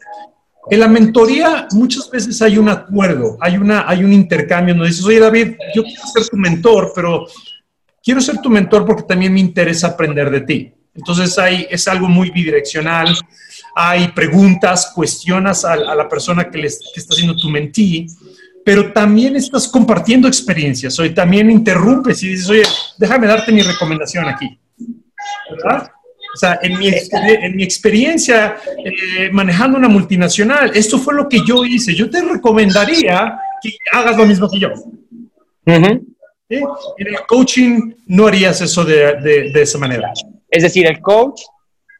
En 0.70 0.80
la 0.80 0.88
mentoría 0.88 1.66
muchas 1.72 2.10
veces 2.10 2.40
hay 2.42 2.58
un 2.58 2.68
acuerdo, 2.68 3.36
hay, 3.40 3.56
una, 3.56 3.88
hay 3.88 4.04
un 4.04 4.12
intercambio 4.12 4.74
donde 4.74 4.88
dices, 4.88 5.04
oye 5.04 5.18
David, 5.18 5.56
yo 5.74 5.82
quiero 5.82 6.02
ser 6.06 6.28
tu 6.28 6.36
mentor, 6.36 6.92
pero 6.94 7.26
quiero 8.02 8.20
ser 8.20 8.38
tu 8.38 8.50
mentor 8.50 8.84
porque 8.84 9.04
también 9.04 9.32
me 9.32 9.40
interesa 9.40 9.88
aprender 9.88 10.30
de 10.30 10.40
ti. 10.42 10.72
Entonces 10.94 11.38
hay, 11.38 11.66
es 11.70 11.86
algo 11.88 12.08
muy 12.08 12.30
bidireccional, 12.30 13.16
hay 13.74 14.08
preguntas, 14.08 14.92
cuestionas 14.94 15.64
a, 15.64 15.76
la 15.76 16.08
persona 16.08 16.50
que, 16.50 16.58
les, 16.58 16.78
que 16.92 17.00
está 17.00 17.14
haciendo 17.14 17.36
tu 17.36 17.48
mentí, 17.48 18.06
pero 18.64 18.92
también 18.92 19.36
estás 19.36 19.68
compartiendo 19.68 20.28
experiencias, 20.28 20.98
o 20.98 21.10
también 21.12 21.50
interrumpes 21.50 22.22
y 22.22 22.28
dices, 22.28 22.50
oye, 22.50 22.62
déjame 22.98 23.26
darte 23.26 23.52
mi 23.52 23.62
recomendación 23.62 24.26
aquí. 24.26 24.58
¿Verdad? 25.50 25.90
O 26.32 26.36
sea, 26.36 26.58
en 26.62 26.78
mi, 26.78 26.88
en 26.88 27.56
mi 27.56 27.64
experiencia 27.64 28.56
eh, 28.84 29.30
manejando 29.32 29.78
una 29.78 29.88
multinacional, 29.88 30.70
esto 30.74 30.98
fue 30.98 31.14
lo 31.14 31.28
que 31.28 31.40
yo 31.44 31.64
hice. 31.64 31.94
Yo 31.94 32.08
te 32.08 32.22
recomendaría 32.22 33.38
que 33.60 33.76
hagas 33.92 34.16
lo 34.16 34.26
mismo 34.26 34.48
que 34.48 34.60
yo. 34.60 34.68
En 35.66 36.06
el 36.98 37.26
coaching 37.26 37.94
no 38.06 38.26
harías 38.26 38.60
eso 38.60 38.84
de, 38.84 39.16
de, 39.16 39.50
de, 39.52 39.62
esa 39.62 39.78
manera. 39.78 40.12
Es 40.48 40.62
decir, 40.62 40.86
el 40.86 41.00
coach 41.00 41.40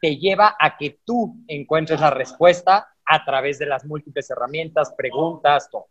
te 0.01 0.17
lleva 0.17 0.55
a 0.59 0.77
que 0.77 0.99
tú 1.05 1.37
encuentres 1.47 1.99
la 2.01 2.09
respuesta 2.09 2.87
a 3.05 3.23
través 3.23 3.59
de 3.59 3.67
las 3.67 3.85
múltiples 3.85 4.29
herramientas, 4.29 4.93
preguntas, 4.97 5.69
todo. 5.71 5.87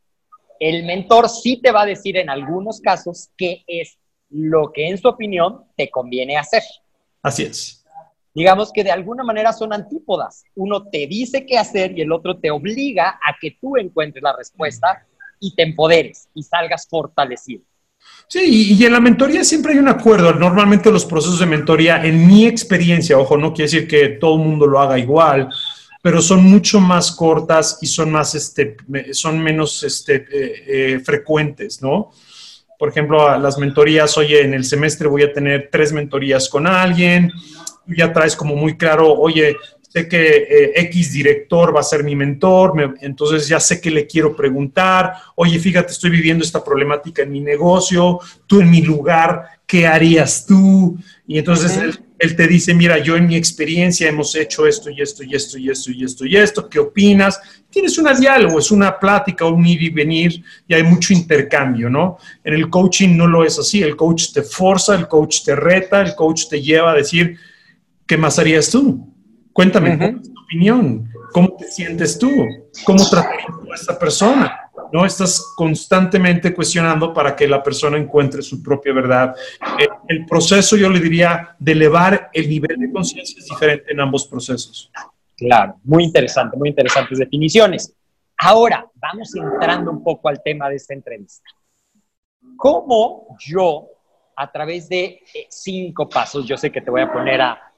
El 0.58 0.84
mentor 0.84 1.28
sí 1.28 1.60
te 1.62 1.70
va 1.70 1.82
a 1.82 1.86
decir 1.86 2.16
en 2.16 2.28
algunos 2.28 2.80
casos 2.80 3.30
qué 3.36 3.62
es 3.66 3.98
lo 4.28 4.72
que 4.72 4.88
en 4.88 4.98
su 4.98 5.08
opinión 5.08 5.64
te 5.76 5.90
conviene 5.90 6.36
hacer. 6.36 6.62
Así 7.22 7.44
es. 7.44 7.84
Digamos 8.34 8.72
que 8.72 8.84
de 8.84 8.90
alguna 8.90 9.24
manera 9.24 9.52
son 9.52 9.72
antípodas. 9.72 10.44
Uno 10.54 10.88
te 10.88 11.06
dice 11.06 11.46
qué 11.46 11.58
hacer 11.58 11.96
y 11.96 12.02
el 12.02 12.12
otro 12.12 12.38
te 12.38 12.50
obliga 12.50 13.18
a 13.24 13.36
que 13.40 13.56
tú 13.60 13.76
encuentres 13.76 14.22
la 14.22 14.36
respuesta 14.36 15.06
y 15.40 15.54
te 15.54 15.62
empoderes 15.62 16.28
y 16.34 16.42
salgas 16.42 16.86
fortalecido. 16.88 17.64
Sí, 18.28 18.76
y 18.78 18.84
en 18.84 18.92
la 18.92 19.00
mentoría 19.00 19.42
siempre 19.42 19.72
hay 19.72 19.78
un 19.80 19.88
acuerdo. 19.88 20.32
Normalmente 20.32 20.92
los 20.92 21.04
procesos 21.04 21.40
de 21.40 21.46
mentoría, 21.46 22.04
en 22.04 22.26
mi 22.28 22.46
experiencia, 22.46 23.18
ojo, 23.18 23.36
no 23.36 23.52
quiere 23.52 23.70
decir 23.70 23.88
que 23.88 24.08
todo 24.10 24.36
el 24.36 24.46
mundo 24.46 24.68
lo 24.68 24.78
haga 24.78 24.98
igual, 24.98 25.48
pero 26.00 26.22
son 26.22 26.44
mucho 26.44 26.80
más 26.80 27.10
cortas 27.10 27.78
y 27.82 27.86
son 27.86 28.12
más, 28.12 28.34
este, 28.34 28.76
son 29.12 29.40
menos 29.40 29.82
este, 29.82 30.14
eh, 30.30 30.64
eh, 30.66 31.00
frecuentes, 31.00 31.82
¿no? 31.82 32.12
Por 32.78 32.88
ejemplo, 32.88 33.36
las 33.36 33.58
mentorías, 33.58 34.16
oye, 34.16 34.42
en 34.42 34.54
el 34.54 34.64
semestre 34.64 35.08
voy 35.08 35.24
a 35.24 35.32
tener 35.32 35.68
tres 35.70 35.92
mentorías 35.92 36.48
con 36.48 36.66
alguien, 36.66 37.32
ya 37.86 38.12
traes 38.12 38.36
como 38.36 38.54
muy 38.54 38.76
claro, 38.76 39.12
oye, 39.12 39.56
sé 39.90 40.06
que 40.06 40.46
eh, 40.48 40.72
X 40.82 41.12
director 41.12 41.74
va 41.74 41.80
a 41.80 41.82
ser 41.82 42.04
mi 42.04 42.14
mentor, 42.14 42.96
entonces 43.00 43.48
ya 43.48 43.58
sé 43.58 43.80
que 43.80 43.90
le 43.90 44.06
quiero 44.06 44.36
preguntar, 44.36 45.14
oye, 45.34 45.58
fíjate, 45.58 45.90
estoy 45.90 46.10
viviendo 46.10 46.44
esta 46.44 46.62
problemática 46.62 47.22
en 47.22 47.32
mi 47.32 47.40
negocio, 47.40 48.20
tú 48.46 48.60
en 48.60 48.70
mi 48.70 48.82
lugar, 48.82 49.42
¿qué 49.66 49.88
harías 49.88 50.46
tú? 50.46 50.96
Y 51.26 51.38
entonces 51.38 51.76
él, 52.20 52.36
te 52.36 52.46
dice, 52.46 52.72
mira, 52.72 52.98
yo 52.98 53.16
en 53.16 53.26
mi 53.26 53.34
experiencia 53.34 54.08
hemos 54.08 54.36
hecho 54.36 54.64
esto 54.64 54.90
y 54.90 55.00
esto 55.00 55.24
y 55.24 55.34
esto 55.34 55.58
y 55.58 55.70
esto 55.70 55.90
y 55.90 56.04
esto 56.04 56.24
y 56.24 56.36
esto, 56.36 56.68
¿qué 56.68 56.78
opinas? 56.78 57.40
Tienes 57.68 57.98
un 57.98 58.08
diálogo, 58.16 58.60
es 58.60 58.70
una 58.70 58.96
plática, 58.96 59.44
un 59.46 59.66
ir 59.66 59.82
y 59.82 59.90
venir 59.90 60.40
y 60.68 60.74
hay 60.74 60.84
mucho 60.84 61.12
intercambio, 61.12 61.90
¿no? 61.90 62.16
En 62.44 62.54
el 62.54 62.70
coaching 62.70 63.16
no 63.16 63.26
lo 63.26 63.44
es 63.44 63.58
así, 63.58 63.82
el 63.82 63.96
coach 63.96 64.32
te 64.32 64.42
forza, 64.42 64.94
el 64.94 65.08
coach 65.08 65.42
te 65.44 65.56
reta, 65.56 66.00
el 66.00 66.14
coach 66.14 66.46
te 66.48 66.62
lleva 66.62 66.92
a 66.92 66.94
decir, 66.94 67.36
¿qué 68.06 68.16
más 68.16 68.38
harías 68.38 68.70
tú? 68.70 69.09
Cuéntame, 69.60 69.94
tu 69.94 70.40
opinión? 70.42 71.06
¿Cómo 71.34 71.54
te 71.54 71.66
sientes 71.66 72.18
tú? 72.18 72.30
¿Cómo 72.86 73.06
tratarías 73.10 73.46
a 73.70 73.74
esta 73.74 73.98
persona? 73.98 74.70
¿No? 74.90 75.04
Estás 75.04 75.52
constantemente 75.54 76.54
cuestionando 76.54 77.12
para 77.12 77.36
que 77.36 77.46
la 77.46 77.62
persona 77.62 77.98
encuentre 77.98 78.40
su 78.40 78.62
propia 78.62 78.94
verdad. 78.94 79.36
Eh, 79.78 79.86
el, 80.08 80.24
proceso, 80.24 80.78
yo 80.78 80.88
le 80.88 80.98
diría, 80.98 81.54
de 81.58 81.72
elevar 81.72 82.30
el 82.32 82.48
nivel 82.48 82.78
de 82.78 82.90
conciencia 82.90 83.38
es 83.38 83.44
diferente 83.50 83.92
en 83.92 84.00
ambos 84.00 84.26
procesos. 84.26 84.90
Claro, 85.36 85.78
muy 85.84 86.04
interesante, 86.04 86.56
muy 86.56 86.70
interesantes 86.70 87.18
definiciones. 87.18 87.94
Ahora, 88.38 88.86
vamos 88.94 89.34
entrando 89.36 89.90
un 89.90 90.02
poco 90.02 90.30
al 90.30 90.42
tema 90.42 90.70
de 90.70 90.76
esta 90.76 90.94
entrevista. 90.94 91.50
¿Cómo 92.56 93.36
yo, 93.38 93.88
a 94.36 94.50
través 94.50 94.88
de 94.88 95.22
eh, 95.34 95.46
cinco 95.50 96.08
pasos, 96.08 96.46
yo 96.46 96.56
sé 96.56 96.72
que 96.72 96.80
te 96.80 96.90
voy 96.90 97.02
a 97.02 97.12
poner 97.12 97.42
a, 97.42 97.69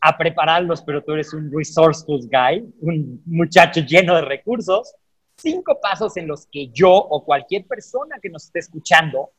a 0.00 0.16
prepararlos, 0.16 0.82
pero 0.82 1.02
tú 1.02 1.12
eres 1.12 1.32
un 1.34 1.50
resourceful 1.54 2.20
guy, 2.30 2.64
un 2.80 3.22
muchacho 3.26 3.80
lleno 3.80 4.14
de 4.14 4.22
recursos. 4.22 4.94
Cinco 5.36 5.78
pasos 5.80 6.16
en 6.16 6.26
los 6.26 6.46
que 6.46 6.68
yo 6.68 6.92
o 6.92 7.24
cualquier 7.24 7.66
persona 7.66 8.16
que 8.20 8.30
nos 8.30 8.44
esté 8.44 8.60
escuchando 8.60 9.30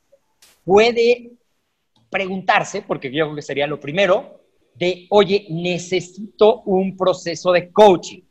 puede 0.64 1.32
preguntarse, 2.10 2.82
porque 2.82 3.10
yo 3.10 3.24
creo 3.24 3.36
que 3.36 3.42
sería 3.42 3.66
lo 3.66 3.80
primero, 3.80 4.40
de, 4.74 5.06
oye, 5.10 5.46
necesito 5.50 6.62
un 6.62 6.96
proceso 6.96 7.52
de 7.52 7.70
coaching. 7.70 8.22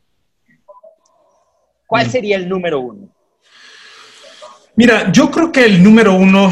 ¿Cuál 1.88 2.08
mm. 2.08 2.10
sería 2.10 2.38
el 2.38 2.48
número 2.48 2.80
uno? 2.80 3.10
Mira, 4.76 5.12
yo 5.12 5.30
creo 5.30 5.52
que 5.52 5.66
el 5.66 5.84
número 5.84 6.14
uno 6.14 6.50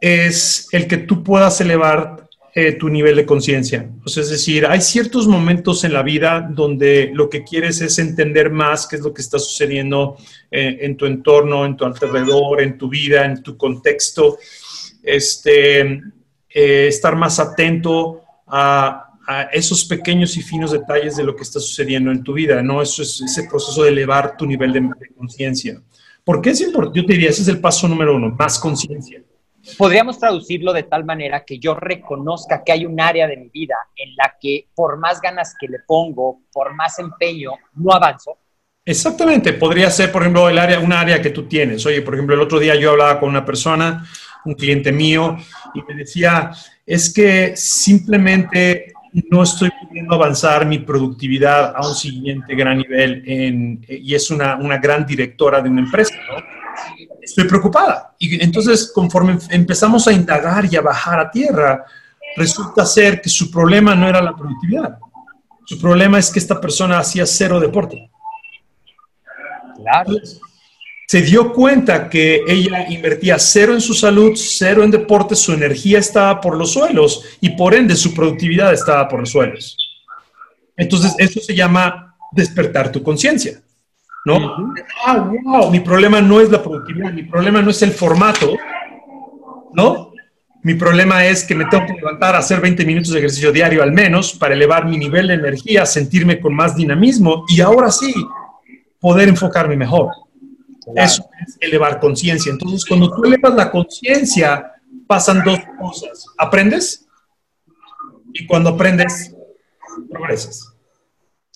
es 0.00 0.68
el 0.72 0.86
que 0.86 0.96
tú 0.96 1.22
puedas 1.22 1.60
elevar 1.60 2.27
eh, 2.60 2.72
tu 2.72 2.88
nivel 2.88 3.14
de 3.14 3.24
conciencia. 3.24 3.88
es 4.04 4.30
decir, 4.30 4.66
hay 4.66 4.80
ciertos 4.80 5.28
momentos 5.28 5.84
en 5.84 5.92
la 5.92 6.02
vida 6.02 6.44
donde 6.50 7.08
lo 7.14 7.30
que 7.30 7.44
quieres 7.44 7.80
es 7.80 8.00
entender 8.00 8.50
más 8.50 8.88
qué 8.88 8.96
es 8.96 9.02
lo 9.02 9.14
que 9.14 9.22
está 9.22 9.38
sucediendo 9.38 10.16
eh, 10.50 10.78
en 10.80 10.96
tu 10.96 11.06
entorno, 11.06 11.64
en 11.64 11.76
tu 11.76 11.84
alrededor, 11.84 12.60
en 12.60 12.76
tu 12.76 12.88
vida, 12.88 13.24
en 13.26 13.44
tu 13.44 13.56
contexto. 13.56 14.38
Este, 15.04 15.82
eh, 15.82 16.88
estar 16.88 17.14
más 17.14 17.38
atento 17.38 18.22
a, 18.48 19.04
esos 19.52 19.84
pequeños 19.84 20.36
y 20.36 20.42
finos 20.42 20.72
detalles 20.72 21.16
de 21.16 21.22
lo 21.22 21.36
que 21.36 21.44
está 21.44 21.60
sucediendo 21.60 22.10
en 22.10 22.24
tu 22.24 22.32
vida, 22.32 22.60
¿no? 22.60 22.82
Eso 22.82 23.02
es 23.02 23.20
ese 23.20 23.44
proceso 23.44 23.84
de 23.84 23.90
elevar 23.90 24.36
tu 24.36 24.46
nivel 24.46 24.72
de, 24.72 24.80
de 24.80 25.08
conciencia. 25.16 25.80
¿Por 26.24 26.40
qué 26.40 26.50
es 26.50 26.60
importante? 26.60 26.98
Yo 26.98 27.06
te 27.06 27.12
diría, 27.12 27.30
ese 27.30 27.42
es 27.42 27.48
el 27.48 27.60
paso 27.60 27.86
número 27.86 28.16
uno, 28.16 28.34
más 28.36 28.58
conciencia. 28.58 29.22
Podríamos 29.76 30.18
traducirlo 30.18 30.72
de 30.72 30.84
tal 30.84 31.04
manera 31.04 31.44
que 31.44 31.58
yo 31.58 31.74
reconozca 31.74 32.62
que 32.64 32.72
hay 32.72 32.86
un 32.86 33.00
área 33.00 33.26
de 33.26 33.36
mi 33.36 33.48
vida 33.48 33.76
en 33.96 34.14
la 34.16 34.34
que 34.40 34.68
por 34.74 34.98
más 34.98 35.20
ganas 35.20 35.54
que 35.58 35.68
le 35.68 35.80
pongo, 35.86 36.42
por 36.52 36.74
más 36.74 36.98
empeño, 36.98 37.52
no 37.74 37.92
avanzo. 37.92 38.38
Exactamente, 38.84 39.52
podría 39.52 39.90
ser, 39.90 40.10
por 40.10 40.22
ejemplo, 40.22 40.48
el 40.48 40.58
área, 40.58 40.80
un 40.80 40.92
área 40.92 41.20
que 41.20 41.30
tú 41.30 41.42
tienes. 41.42 41.84
Oye, 41.84 42.00
por 42.00 42.14
ejemplo, 42.14 42.34
el 42.34 42.40
otro 42.40 42.58
día 42.58 42.74
yo 42.74 42.92
hablaba 42.92 43.20
con 43.20 43.28
una 43.28 43.44
persona, 43.44 44.06
un 44.46 44.54
cliente 44.54 44.92
mío, 44.92 45.36
y 45.74 45.82
me 45.82 45.94
decía, 45.94 46.52
es 46.86 47.12
que 47.12 47.54
simplemente 47.54 48.94
no 49.30 49.42
estoy 49.42 49.70
pudiendo 49.82 50.14
avanzar 50.14 50.64
mi 50.64 50.78
productividad 50.78 51.74
a 51.76 51.86
un 51.86 51.94
siguiente 51.94 52.54
gran 52.54 52.78
nivel 52.78 53.22
en, 53.26 53.84
y 53.88 54.14
es 54.14 54.30
una, 54.30 54.56
una 54.56 54.78
gran 54.78 55.04
directora 55.04 55.60
de 55.60 55.68
una 55.68 55.82
empresa, 55.82 56.14
¿no? 56.30 56.57
Estoy 57.28 57.44
preocupada. 57.44 58.14
Y 58.18 58.42
entonces, 58.42 58.90
conforme 58.94 59.38
empezamos 59.50 60.06
a 60.08 60.12
indagar 60.12 60.66
y 60.70 60.76
a 60.76 60.80
bajar 60.80 61.20
a 61.20 61.30
tierra, 61.30 61.84
resulta 62.36 62.84
ser 62.84 63.20
que 63.20 63.28
su 63.28 63.50
problema 63.50 63.94
no 63.94 64.08
era 64.08 64.22
la 64.22 64.34
productividad. 64.34 64.98
Su 65.66 65.78
problema 65.78 66.18
es 66.18 66.30
que 66.30 66.38
esta 66.38 66.60
persona 66.60 66.98
hacía 66.98 67.26
cero 67.26 67.60
deporte. 67.60 68.10
Claro. 69.76 70.12
se 71.06 71.22
dio 71.22 71.52
cuenta 71.52 72.10
que 72.10 72.42
ella 72.48 72.88
invertía 72.90 73.38
cero 73.38 73.74
en 73.74 73.80
su 73.80 73.94
salud, 73.94 74.32
cero 74.34 74.82
en 74.82 74.90
deporte, 74.90 75.36
su 75.36 75.52
energía 75.52 76.00
estaba 76.00 76.40
por 76.40 76.56
los 76.56 76.72
suelos 76.72 77.24
y 77.40 77.50
por 77.50 77.74
ende 77.74 77.94
su 77.94 78.12
productividad 78.12 78.72
estaba 78.72 79.08
por 79.08 79.20
los 79.20 79.30
suelos. 79.30 79.76
Entonces, 80.76 81.14
eso 81.18 81.40
se 81.40 81.54
llama 81.54 82.16
despertar 82.32 82.90
tu 82.92 83.02
conciencia. 83.02 83.60
¿No? 84.28 84.74
Ah, 85.06 85.30
wow, 85.42 85.70
mi 85.70 85.80
problema 85.80 86.20
no 86.20 86.40
es 86.40 86.50
la 86.50 86.62
productividad, 86.62 87.12
mi 87.12 87.22
problema 87.22 87.62
no 87.62 87.70
es 87.70 87.80
el 87.82 87.92
formato, 87.92 88.52
¿no? 89.72 90.12
Mi 90.62 90.74
problema 90.74 91.24
es 91.24 91.44
que 91.44 91.54
me 91.54 91.64
tengo 91.64 91.86
que 91.86 91.94
levantar 91.94 92.34
a 92.34 92.38
hacer 92.38 92.60
20 92.60 92.84
minutos 92.84 93.12
de 93.12 93.20
ejercicio 93.20 93.52
diario 93.52 93.82
al 93.82 93.92
menos 93.92 94.34
para 94.34 94.54
elevar 94.54 94.86
mi 94.86 94.98
nivel 94.98 95.28
de 95.28 95.34
energía, 95.34 95.86
sentirme 95.86 96.40
con 96.40 96.54
más 96.54 96.76
dinamismo 96.76 97.44
y 97.48 97.60
ahora 97.60 97.90
sí 97.90 98.12
poder 99.00 99.28
enfocarme 99.28 99.76
mejor. 99.76 100.10
Eso 100.94 101.24
es 101.46 101.56
elevar 101.60 102.00
conciencia. 102.00 102.50
Entonces, 102.50 102.84
cuando 102.84 103.10
tú 103.10 103.24
elevas 103.24 103.54
la 103.54 103.70
conciencia, 103.70 104.72
pasan 105.06 105.42
dos 105.44 105.60
cosas. 105.78 106.26
Aprendes 106.36 107.06
y 108.32 108.46
cuando 108.46 108.70
aprendes, 108.70 109.34
progresas. 110.10 110.74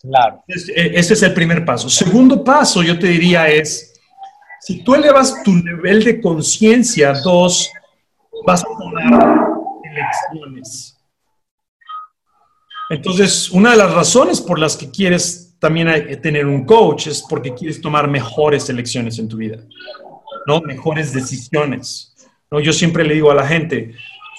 Claro. 0.03 0.43
E, 0.49 0.93
ese 0.95 1.15
es 1.15 1.23
el 1.23 1.33
primer 1.33 1.65
paso. 1.65 1.89
Segundo 1.89 2.43
paso, 2.43 2.83
yo 2.83 2.99
te 2.99 3.07
diría, 3.07 3.49
es, 3.49 3.95
si 4.61 4.83
tú 4.83 4.95
elevas 4.95 5.43
tu 5.43 5.53
nivel 5.53 6.03
de 6.03 6.21
conciencia, 6.21 7.13
dos, 7.23 7.71
vas 8.45 8.63
a 8.63 8.69
tomar 8.79 9.49
elecciones. 9.85 10.99
Entonces, 12.91 13.51
una 13.51 13.71
de 13.71 13.77
las 13.77 13.95
razones 13.95 14.41
por 14.41 14.59
las 14.59 14.77
que 14.77 14.91
quieres 14.91 15.57
también 15.59 16.21
tener 16.21 16.47
un 16.47 16.65
coach 16.65 17.07
es 17.07 17.23
porque 17.23 17.55
quieres 17.55 17.81
tomar 17.81 18.09
mejores 18.09 18.69
elecciones 18.69 19.19
en 19.19 19.29
tu 19.29 19.37
vida, 19.37 19.59
¿no? 20.47 20.61
Mejores 20.61 21.13
decisiones. 21.13 22.15
¿no? 22.51 22.59
Yo 22.59 22.73
siempre 22.73 23.05
le 23.05 23.15
digo 23.15 23.31
a 23.31 23.35
la 23.35 23.47
gente, 23.47 23.95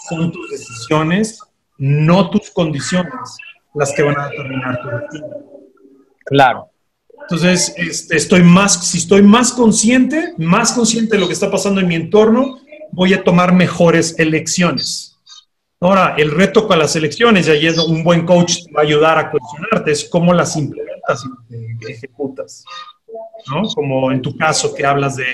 son 0.10 0.32
tus 0.32 0.52
decisiones, 0.52 1.40
no 1.78 2.30
tus 2.30 2.52
condiciones, 2.52 3.38
las 3.74 3.94
que 3.94 4.04
van 4.04 4.20
a 4.20 4.30
determinar 4.30 4.82
tu 4.82 4.90
destino. 4.90 5.53
Claro. 6.26 6.70
Entonces, 7.22 7.74
este, 7.78 8.18
estoy 8.18 8.44
más, 8.44 8.86
si 8.86 8.98
estoy 8.98 9.22
más 9.22 9.54
consciente, 9.54 10.34
más 10.38 10.74
consciente 10.74 11.16
de 11.16 11.22
lo 11.22 11.28
que 11.28 11.34
está 11.34 11.50
pasando 11.50 11.80
en 11.80 11.88
mi 11.88 11.96
entorno, 11.96 12.60
voy 12.92 13.14
a 13.14 13.24
tomar 13.24 13.54
mejores 13.54 14.18
elecciones. 14.20 15.18
Ahora, 15.80 16.16
el 16.18 16.32
reto 16.32 16.68
con 16.68 16.80
las 16.80 16.96
elecciones, 16.96 17.48
y 17.48 17.52
ahí 17.52 17.68
es 17.68 17.78
un 17.78 18.04
buen 18.04 18.26
coach 18.26 18.64
te 18.66 18.72
va 18.72 18.82
a 18.82 18.86
ayudar 18.86 19.18
a 19.18 19.32
cuestionarte, 19.32 19.92
es 19.92 20.06
cómo 20.06 20.34
las 20.34 20.56
implementas 20.56 21.24
y 21.50 21.92
ejecutas. 21.92 22.64
¿no? 23.52 23.64
Como 23.74 24.12
en 24.12 24.22
tu 24.22 24.38
caso 24.38 24.74
que 24.74 24.86
hablas 24.86 25.16
de, 25.18 25.26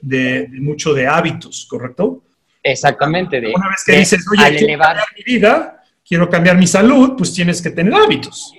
de, 0.00 0.48
mucho 0.60 0.94
de 0.94 1.06
hábitos, 1.06 1.66
¿correcto? 1.68 2.22
Exactamente. 2.62 3.40
De, 3.40 3.52
Una 3.54 3.68
vez 3.68 3.82
que 3.84 3.96
dices, 3.96 4.24
oye, 4.30 4.48
quiero 4.50 4.66
elevar... 4.66 4.88
cambiar 4.88 5.08
mi 5.16 5.22
vida, 5.24 5.82
quiero 6.06 6.28
cambiar 6.28 6.56
mi 6.56 6.66
salud, 6.66 7.14
pues 7.16 7.32
tienes 7.32 7.60
que 7.62 7.70
tener 7.70 7.94
hábitos. 7.94 8.52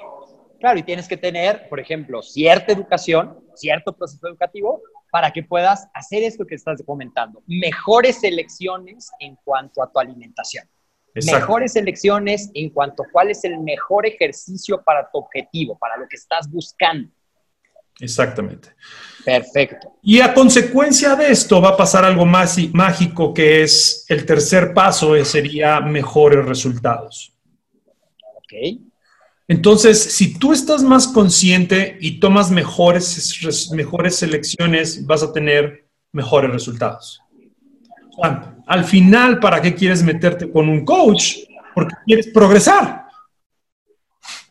Claro, 0.59 0.79
y 0.79 0.83
tienes 0.83 1.07
que 1.07 1.17
tener, 1.17 1.67
por 1.69 1.79
ejemplo, 1.79 2.21
cierta 2.21 2.73
educación, 2.73 3.39
cierto 3.53 3.93
proceso 3.93 4.27
educativo 4.27 4.81
para 5.11 5.31
que 5.31 5.43
puedas 5.43 5.87
hacer 5.93 6.23
esto 6.23 6.45
que 6.45 6.55
estás 6.55 6.81
comentando. 6.85 7.41
Mejores 7.47 8.23
elecciones 8.23 9.09
en 9.19 9.37
cuanto 9.43 9.81
a 9.81 9.91
tu 9.91 9.99
alimentación. 9.99 10.67
Exacto. 11.13 11.39
Mejores 11.39 11.75
elecciones 11.75 12.51
en 12.53 12.69
cuanto 12.69 13.03
a 13.03 13.07
cuál 13.11 13.31
es 13.31 13.43
el 13.43 13.59
mejor 13.59 14.05
ejercicio 14.05 14.83
para 14.83 15.09
tu 15.09 15.19
objetivo, 15.19 15.77
para 15.77 15.97
lo 15.97 16.07
que 16.07 16.15
estás 16.15 16.49
buscando. 16.49 17.09
Exactamente. 17.99 18.69
Perfecto. 19.25 19.95
Y 20.03 20.21
a 20.21 20.33
consecuencia 20.33 21.15
de 21.15 21.31
esto 21.31 21.59
va 21.59 21.69
a 21.69 21.77
pasar 21.77 22.05
algo 22.05 22.25
más 22.25 22.57
mágico 22.73 23.33
que 23.33 23.63
es 23.63 24.05
el 24.09 24.25
tercer 24.25 24.73
paso, 24.73 25.23
sería 25.25 25.79
mejores 25.79 26.45
resultados. 26.45 27.33
Ok. 28.35 28.86
Entonces, 29.47 30.01
si 30.03 30.37
tú 30.37 30.51
estás 30.51 30.83
más 30.83 31.07
consciente 31.07 31.97
y 32.01 32.19
tomas 32.19 32.51
mejores, 32.51 33.39
res- 33.41 33.71
mejores 33.71 34.21
elecciones, 34.21 35.05
vas 35.05 35.23
a 35.23 35.31
tener 35.31 35.87
mejores 36.11 36.51
resultados. 36.51 37.21
Al 38.65 38.83
final, 38.83 39.39
¿para 39.39 39.61
qué 39.61 39.73
quieres 39.73 40.03
meterte 40.03 40.51
con 40.51 40.67
un 40.67 40.83
coach? 40.83 41.37
Porque 41.73 41.95
quieres 42.05 42.27
progresar. 42.27 43.05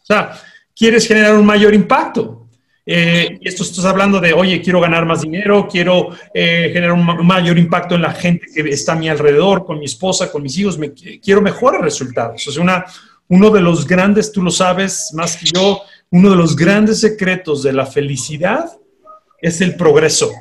O 0.02 0.06
sea, 0.06 0.32
quieres 0.74 1.06
generar 1.06 1.34
un 1.36 1.44
mayor 1.44 1.74
impacto. 1.74 2.48
Eh, 2.88 3.38
esto 3.42 3.64
estás 3.64 3.84
hablando 3.84 4.20
de, 4.20 4.32
oye, 4.32 4.62
quiero 4.62 4.80
ganar 4.80 5.04
más 5.04 5.22
dinero, 5.22 5.66
quiero 5.68 6.10
eh, 6.32 6.70
generar 6.72 6.92
un 6.92 7.04
ma- 7.04 7.20
mayor 7.20 7.58
impacto 7.58 7.96
en 7.96 8.02
la 8.02 8.12
gente 8.12 8.46
que 8.54 8.60
está 8.70 8.92
a 8.92 8.96
mi 8.96 9.08
alrededor, 9.08 9.66
con 9.66 9.80
mi 9.80 9.86
esposa, 9.86 10.30
con 10.30 10.42
mis 10.44 10.56
hijos, 10.56 10.78
me, 10.78 10.92
quiero 10.94 11.42
mejores 11.42 11.80
resultados. 11.80 12.46
O 12.46 12.52
sea, 12.52 12.62
una, 12.62 12.84
uno 13.28 13.50
de 13.50 13.60
los 13.60 13.86
grandes, 13.86 14.32
tú 14.32 14.42
lo 14.42 14.50
sabes 14.50 15.10
más 15.14 15.36
que 15.36 15.46
yo, 15.46 15.80
uno 16.10 16.30
de 16.30 16.36
los 16.36 16.54
grandes 16.54 17.00
secretos 17.00 17.62
de 17.62 17.72
la 17.72 17.86
felicidad 17.86 18.70
es 19.40 19.60
el 19.60 19.76
progreso. 19.76 20.32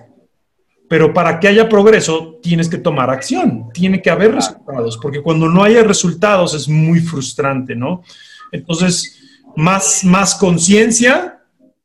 Pero 0.88 1.14
para 1.14 1.40
que 1.40 1.48
haya 1.48 1.68
progreso, 1.68 2.40
tienes 2.44 2.70
que 2.70 2.78
tomar 2.78 3.10
acción, 3.10 3.70
tiene 3.74 4.02
que 4.02 4.12
haber 4.12 4.36
resultados, 4.36 4.98
porque 5.02 5.22
cuando 5.22 5.50
no 5.50 5.64
haya 5.64 5.84
resultados 5.84 6.54
es 6.54 6.68
muy 6.68 7.00
frustrante, 7.00 7.76
¿no? 7.76 8.04
Entonces, 8.52 9.20
más, 9.56 10.04
más 10.04 10.36
conciencia, 10.36 11.42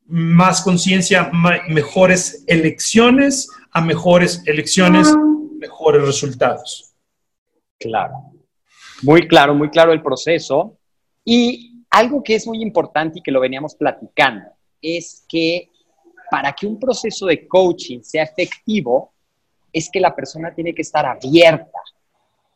más 0.06 0.60
conciencia, 0.60 1.30
mejores 1.68 2.44
elecciones, 2.46 3.48
a 3.70 3.80
mejores 3.80 4.42
elecciones, 4.46 5.08
mejores 5.58 6.02
resultados. 6.02 6.92
Claro. 7.78 8.14
Muy 9.02 9.26
claro, 9.26 9.54
muy 9.54 9.70
claro 9.70 9.92
el 9.92 10.02
proceso. 10.02 10.76
Y 11.24 11.84
algo 11.90 12.22
que 12.22 12.34
es 12.34 12.46
muy 12.46 12.62
importante 12.62 13.18
y 13.18 13.22
que 13.22 13.30
lo 13.30 13.40
veníamos 13.40 13.74
platicando 13.74 14.48
es 14.80 15.24
que 15.28 15.70
para 16.30 16.52
que 16.52 16.66
un 16.66 16.78
proceso 16.78 17.26
de 17.26 17.46
coaching 17.46 18.02
sea 18.02 18.22
efectivo, 18.22 19.12
es 19.72 19.90
que 19.90 20.00
la 20.00 20.14
persona 20.14 20.54
tiene 20.54 20.74
que 20.74 20.82
estar 20.82 21.04
abierta, 21.04 21.80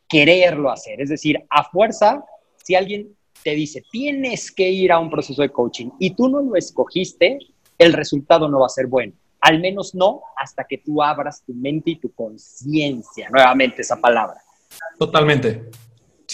quererlo 0.09 0.71
hacer. 0.71 1.01
Es 1.01 1.09
decir, 1.09 1.45
a 1.51 1.65
fuerza, 1.65 2.25
si 2.57 2.75
alguien 2.75 3.15
te 3.43 3.51
dice, 3.51 3.83
tienes 3.91 4.51
que 4.51 4.69
ir 4.71 4.93
a 4.93 4.99
un 4.99 5.11
proceso 5.11 5.43
de 5.43 5.51
coaching 5.51 5.91
y 5.99 6.11
tú 6.11 6.29
no 6.29 6.41
lo 6.41 6.57
escogiste, 6.57 7.39
el 7.79 7.93
resultado 7.93 8.49
no 8.49 8.61
va 8.61 8.67
a 8.67 8.71
ser 8.71 8.87
bueno. 8.87 9.13
Al 9.41 9.61
menos 9.61 9.95
no 9.95 10.23
hasta 10.37 10.65
que 10.65 10.79
tú 10.79 11.03
abras 11.03 11.43
tu 11.45 11.53
mente 11.53 11.91
y 11.91 11.97
tu 11.97 12.13
conciencia, 12.13 13.29
nuevamente 13.31 13.83
esa 13.83 14.01
palabra. 14.01 14.41
Totalmente. 14.99 15.71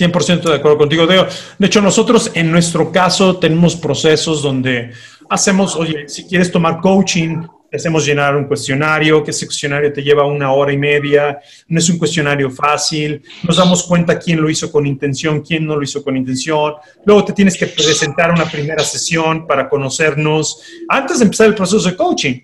100% 0.01 0.43
de 0.43 0.55
acuerdo 0.55 0.79
contigo. 0.79 1.07
De, 1.07 1.27
de 1.59 1.67
hecho, 1.67 1.81
nosotros 1.81 2.31
en 2.35 2.51
nuestro 2.51 2.91
caso 2.91 3.37
tenemos 3.39 3.77
procesos 3.77 4.43
donde 4.43 4.93
hacemos, 5.29 5.77
oye, 5.77 6.09
si 6.09 6.25
quieres 6.25 6.51
tomar 6.51 6.81
coaching, 6.81 7.43
hacemos 7.73 8.05
llenar 8.05 8.37
un 8.37 8.47
cuestionario, 8.47 9.23
que 9.23 9.31
ese 9.31 9.47
cuestionario 9.47 9.93
te 9.93 10.03
lleva 10.03 10.27
una 10.27 10.53
hora 10.53 10.73
y 10.73 10.77
media, 10.77 11.39
no 11.69 11.79
es 11.79 11.89
un 11.89 11.99
cuestionario 11.99 12.51
fácil, 12.51 13.23
nos 13.45 13.57
damos 13.57 13.85
cuenta 13.85 14.19
quién 14.19 14.41
lo 14.41 14.51
hizo 14.51 14.73
con 14.73 14.87
intención, 14.87 15.41
quién 15.41 15.67
no 15.67 15.77
lo 15.77 15.83
hizo 15.83 16.03
con 16.03 16.17
intención, 16.17 16.75
luego 17.05 17.25
te 17.25 17.33
tienes 17.33 17.57
que 17.57 17.67
presentar 17.67 18.33
una 18.33 18.45
primera 18.45 18.83
sesión 18.83 19.47
para 19.47 19.69
conocernos 19.69 20.63
antes 20.89 21.19
de 21.19 21.25
empezar 21.27 21.47
el 21.47 21.55
proceso 21.55 21.89
de 21.89 21.97
coaching. 21.97 22.41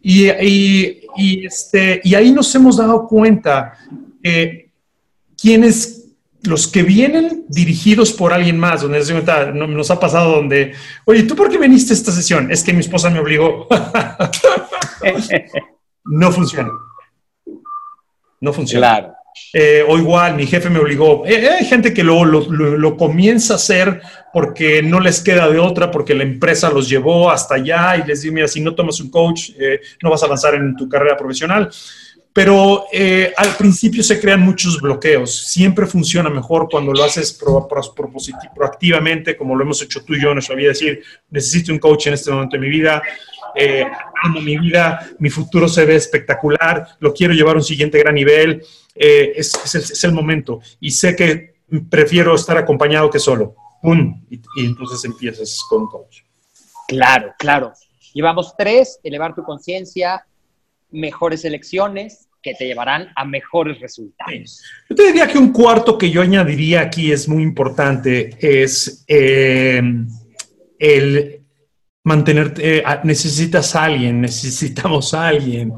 Y, 0.00 0.28
y, 0.28 1.00
y 1.16 1.46
este, 1.46 2.00
y 2.04 2.14
ahí 2.14 2.30
nos 2.30 2.54
hemos 2.54 2.76
dado 2.76 3.08
cuenta 3.08 3.76
que 4.22 4.70
quienes 5.36 5.97
los 6.44 6.68
que 6.68 6.82
vienen 6.82 7.44
dirigidos 7.48 8.12
por 8.12 8.32
alguien 8.32 8.58
más, 8.58 8.82
donde 8.82 9.02
se 9.04 9.12
cuenta, 9.12 9.50
no- 9.52 9.66
nos 9.66 9.90
ha 9.90 9.98
pasado 9.98 10.36
donde, 10.36 10.72
oye, 11.04 11.24
¿tú 11.24 11.34
por 11.34 11.50
qué 11.50 11.58
viniste 11.58 11.92
a 11.92 11.96
esta 11.96 12.12
sesión? 12.12 12.50
Es 12.50 12.62
que 12.62 12.72
mi 12.72 12.80
esposa 12.80 13.10
me 13.10 13.18
obligó. 13.20 13.66
no 16.04 16.32
funciona. 16.32 16.70
No 18.40 18.52
funciona. 18.52 18.86
Claro. 18.88 19.14
Eh, 19.52 19.84
o 19.86 19.96
igual, 19.96 20.34
mi 20.34 20.46
jefe 20.46 20.68
me 20.68 20.80
obligó. 20.80 21.24
Eh, 21.26 21.48
hay 21.60 21.64
gente 21.64 21.94
que 21.94 22.02
lo, 22.02 22.24
lo, 22.24 22.40
lo- 22.50 22.76
lo 22.76 22.96
comienza 22.96 23.52
a 23.52 23.56
hacer 23.56 24.00
porque 24.32 24.82
no 24.82 24.98
les 25.00 25.20
queda 25.20 25.48
de 25.48 25.58
otra, 25.58 25.90
porque 25.90 26.14
la 26.14 26.24
empresa 26.24 26.70
los 26.70 26.88
llevó 26.88 27.30
hasta 27.30 27.54
allá 27.54 27.96
y 27.96 28.06
les 28.06 28.22
digo, 28.22 28.34
mira, 28.34 28.48
si 28.48 28.60
no 28.60 28.74
tomas 28.74 29.00
un 29.00 29.10
coach, 29.10 29.50
eh, 29.58 29.80
no 30.02 30.10
vas 30.10 30.22
a 30.22 30.26
avanzar 30.26 30.54
en 30.56 30.74
tu 30.76 30.88
carrera 30.88 31.16
profesional. 31.16 31.70
Pero 32.32 32.84
eh, 32.92 33.32
al 33.36 33.56
principio 33.56 34.02
se 34.02 34.20
crean 34.20 34.40
muchos 34.40 34.80
bloqueos. 34.80 35.34
Siempre 35.48 35.86
funciona 35.86 36.30
mejor 36.30 36.68
cuando 36.70 36.92
lo 36.92 37.02
haces 37.02 37.32
pro- 37.32 37.66
pro- 37.66 37.94
propositi- 37.94 38.52
proactivamente, 38.54 39.36
como 39.36 39.56
lo 39.56 39.64
hemos 39.64 39.82
hecho 39.82 40.04
tú 40.04 40.14
y 40.14 40.22
yo 40.22 40.28
en 40.28 40.34
nuestra 40.34 40.54
vida. 40.54 40.68
Decir, 40.68 41.02
necesito 41.30 41.72
un 41.72 41.78
coach 41.80 42.06
en 42.06 42.14
este 42.14 42.30
momento 42.30 42.56
de 42.56 42.60
mi 42.60 42.68
vida, 42.68 43.02
eh, 43.56 43.84
amo 44.22 44.40
mi 44.40 44.56
vida, 44.56 45.10
mi 45.18 45.30
futuro 45.30 45.66
se 45.68 45.84
ve 45.84 45.96
espectacular, 45.96 46.86
lo 47.00 47.12
quiero 47.12 47.34
llevar 47.34 47.54
a 47.56 47.58
un 47.58 47.64
siguiente 47.64 47.98
gran 47.98 48.14
nivel. 48.14 48.62
eh, 48.94 49.32
es, 49.36 49.52
es 49.64 49.74
el, 49.74 49.82
es 49.82 50.04
el 50.04 50.12
momento. 50.12 50.60
Y 50.80 50.90
sé 50.92 51.16
que 51.16 51.54
prefiero 51.90 52.34
estar 52.34 52.56
acompañado 52.56 53.10
que 53.10 53.18
solo. 53.18 53.54
¡Pum! 53.82 54.24
Y, 54.30 54.36
y 54.56 54.66
entonces 54.66 55.04
empiezas 55.04 55.60
con 55.68 55.82
un 55.82 55.88
coach. 55.88 56.18
Claro, 56.86 57.32
claro. 57.38 57.72
Llevamos 58.14 58.54
tres, 58.56 58.98
elevar 59.02 59.34
tu 59.34 59.42
conciencia, 59.44 60.24
mejores 60.90 61.44
elecciones 61.44 62.28
que 62.42 62.54
te 62.54 62.66
llevarán 62.66 63.08
a 63.16 63.24
mejores 63.24 63.80
resultados. 63.80 64.62
Yo 64.88 64.96
te 64.96 65.06
diría 65.06 65.26
que 65.26 65.38
un 65.38 65.52
cuarto 65.52 65.98
que 65.98 66.10
yo 66.10 66.22
añadiría 66.22 66.82
aquí 66.82 67.10
es 67.10 67.28
muy 67.28 67.42
importante, 67.42 68.30
es 68.40 69.04
eh, 69.08 69.82
el 70.78 71.42
mantenerte, 72.04 72.78
eh, 72.78 72.84
necesitas 73.04 73.74
a 73.74 73.84
alguien, 73.84 74.20
necesitamos 74.22 75.14
a 75.14 75.28
alguien 75.28 75.72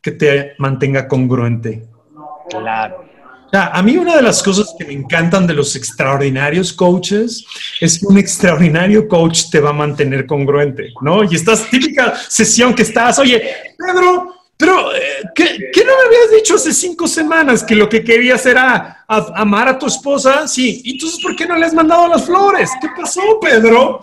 que 0.00 0.12
te 0.12 0.52
mantenga 0.58 1.08
congruente. 1.08 1.88
Claro. 2.48 3.04
A 3.52 3.82
mí 3.82 3.96
una 3.96 4.16
de 4.16 4.22
las 4.22 4.42
cosas 4.42 4.74
que 4.78 4.84
me 4.84 4.92
encantan 4.92 5.46
de 5.46 5.54
los 5.54 5.76
extraordinarios 5.76 6.72
coaches 6.72 7.46
es 7.80 7.98
que 7.98 8.06
un 8.06 8.18
extraordinario 8.18 9.08
coach 9.08 9.44
te 9.50 9.60
va 9.60 9.70
a 9.70 9.72
mantener 9.72 10.26
congruente, 10.26 10.92
¿no? 11.00 11.24
Y 11.24 11.36
estás 11.36 11.68
típica 11.70 12.14
sesión 12.28 12.74
que 12.74 12.82
estás, 12.82 13.18
oye, 13.18 13.42
Pedro, 13.78 14.35
pero 14.56 14.94
eh, 14.94 15.00
¿qué, 15.34 15.70
qué 15.72 15.84
no 15.84 15.92
me 15.92 16.06
habías 16.06 16.30
dicho 16.34 16.54
hace 16.54 16.72
cinco 16.72 17.06
semanas 17.06 17.62
que 17.62 17.74
lo 17.74 17.88
que 17.88 18.02
querías 18.02 18.44
era 18.46 19.04
amar 19.06 19.68
a 19.68 19.78
tu 19.78 19.86
esposa? 19.86 20.48
Sí, 20.48 20.80
¿y 20.84 20.92
entonces 20.92 21.20
por 21.22 21.36
qué 21.36 21.46
no 21.46 21.56
le 21.56 21.66
has 21.66 21.74
mandado 21.74 22.08
las 22.08 22.24
flores? 22.24 22.70
¿Qué 22.80 22.88
pasó, 22.96 23.38
Pedro? 23.40 24.00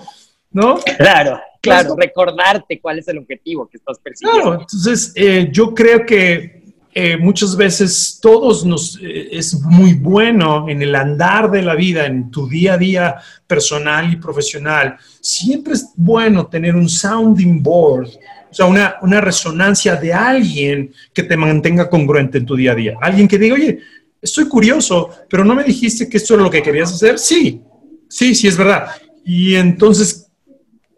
¿No? 0.51 0.79
Claro, 0.97 1.41
claro. 1.59 1.95
Recordarte 1.97 2.79
cuál 2.79 2.99
es 2.99 3.07
el 3.07 3.17
objetivo 3.17 3.67
que 3.67 3.77
estás 3.77 3.97
persiguiendo. 3.97 4.41
Claro, 4.41 4.61
entonces 4.61 5.11
eh, 5.15 5.49
yo 5.51 5.73
creo 5.73 6.05
que 6.05 6.62
eh, 6.95 7.17
muchas 7.17 7.56
veces 7.56 8.19
todos 8.21 8.65
nos 8.65 8.99
eh, 9.01 9.29
es 9.32 9.56
muy 9.62 9.93
bueno 9.93 10.69
en 10.69 10.82
el 10.82 10.93
andar 10.95 11.49
de 11.49 11.62
la 11.62 11.75
vida, 11.75 12.06
en 12.06 12.29
tu 12.29 12.47
día 12.47 12.73
a 12.73 12.77
día 12.77 13.15
personal 13.47 14.12
y 14.12 14.17
profesional. 14.17 14.97
Siempre 15.19 15.73
es 15.73 15.89
bueno 15.95 16.47
tener 16.47 16.75
un 16.75 16.88
sounding 16.88 17.63
board, 17.63 18.08
o 18.51 18.53
sea, 18.53 18.65
una, 18.67 18.95
una 19.01 19.19
resonancia 19.21 19.95
de 19.95 20.13
alguien 20.13 20.93
que 21.13 21.23
te 21.23 21.36
mantenga 21.36 21.89
congruente 21.89 22.38
en 22.38 22.45
tu 22.45 22.56
día 22.56 22.73
a 22.73 22.75
día. 22.75 22.93
Alguien 23.01 23.27
que 23.27 23.39
diga, 23.39 23.56
oye, 23.56 23.79
estoy 24.21 24.47
curioso, 24.47 25.10
pero 25.29 25.43
no 25.43 25.56
me 25.56 25.63
dijiste 25.63 26.08
que 26.08 26.17
esto 26.17 26.36
era 26.36 26.43
lo 26.43 26.51
que 26.51 26.62
querías 26.62 26.93
hacer. 26.93 27.17
Sí, 27.17 27.62
sí, 28.08 28.36
sí, 28.36 28.47
es 28.47 28.56
verdad. 28.56 28.88
Y 29.25 29.56
entonces, 29.56 30.29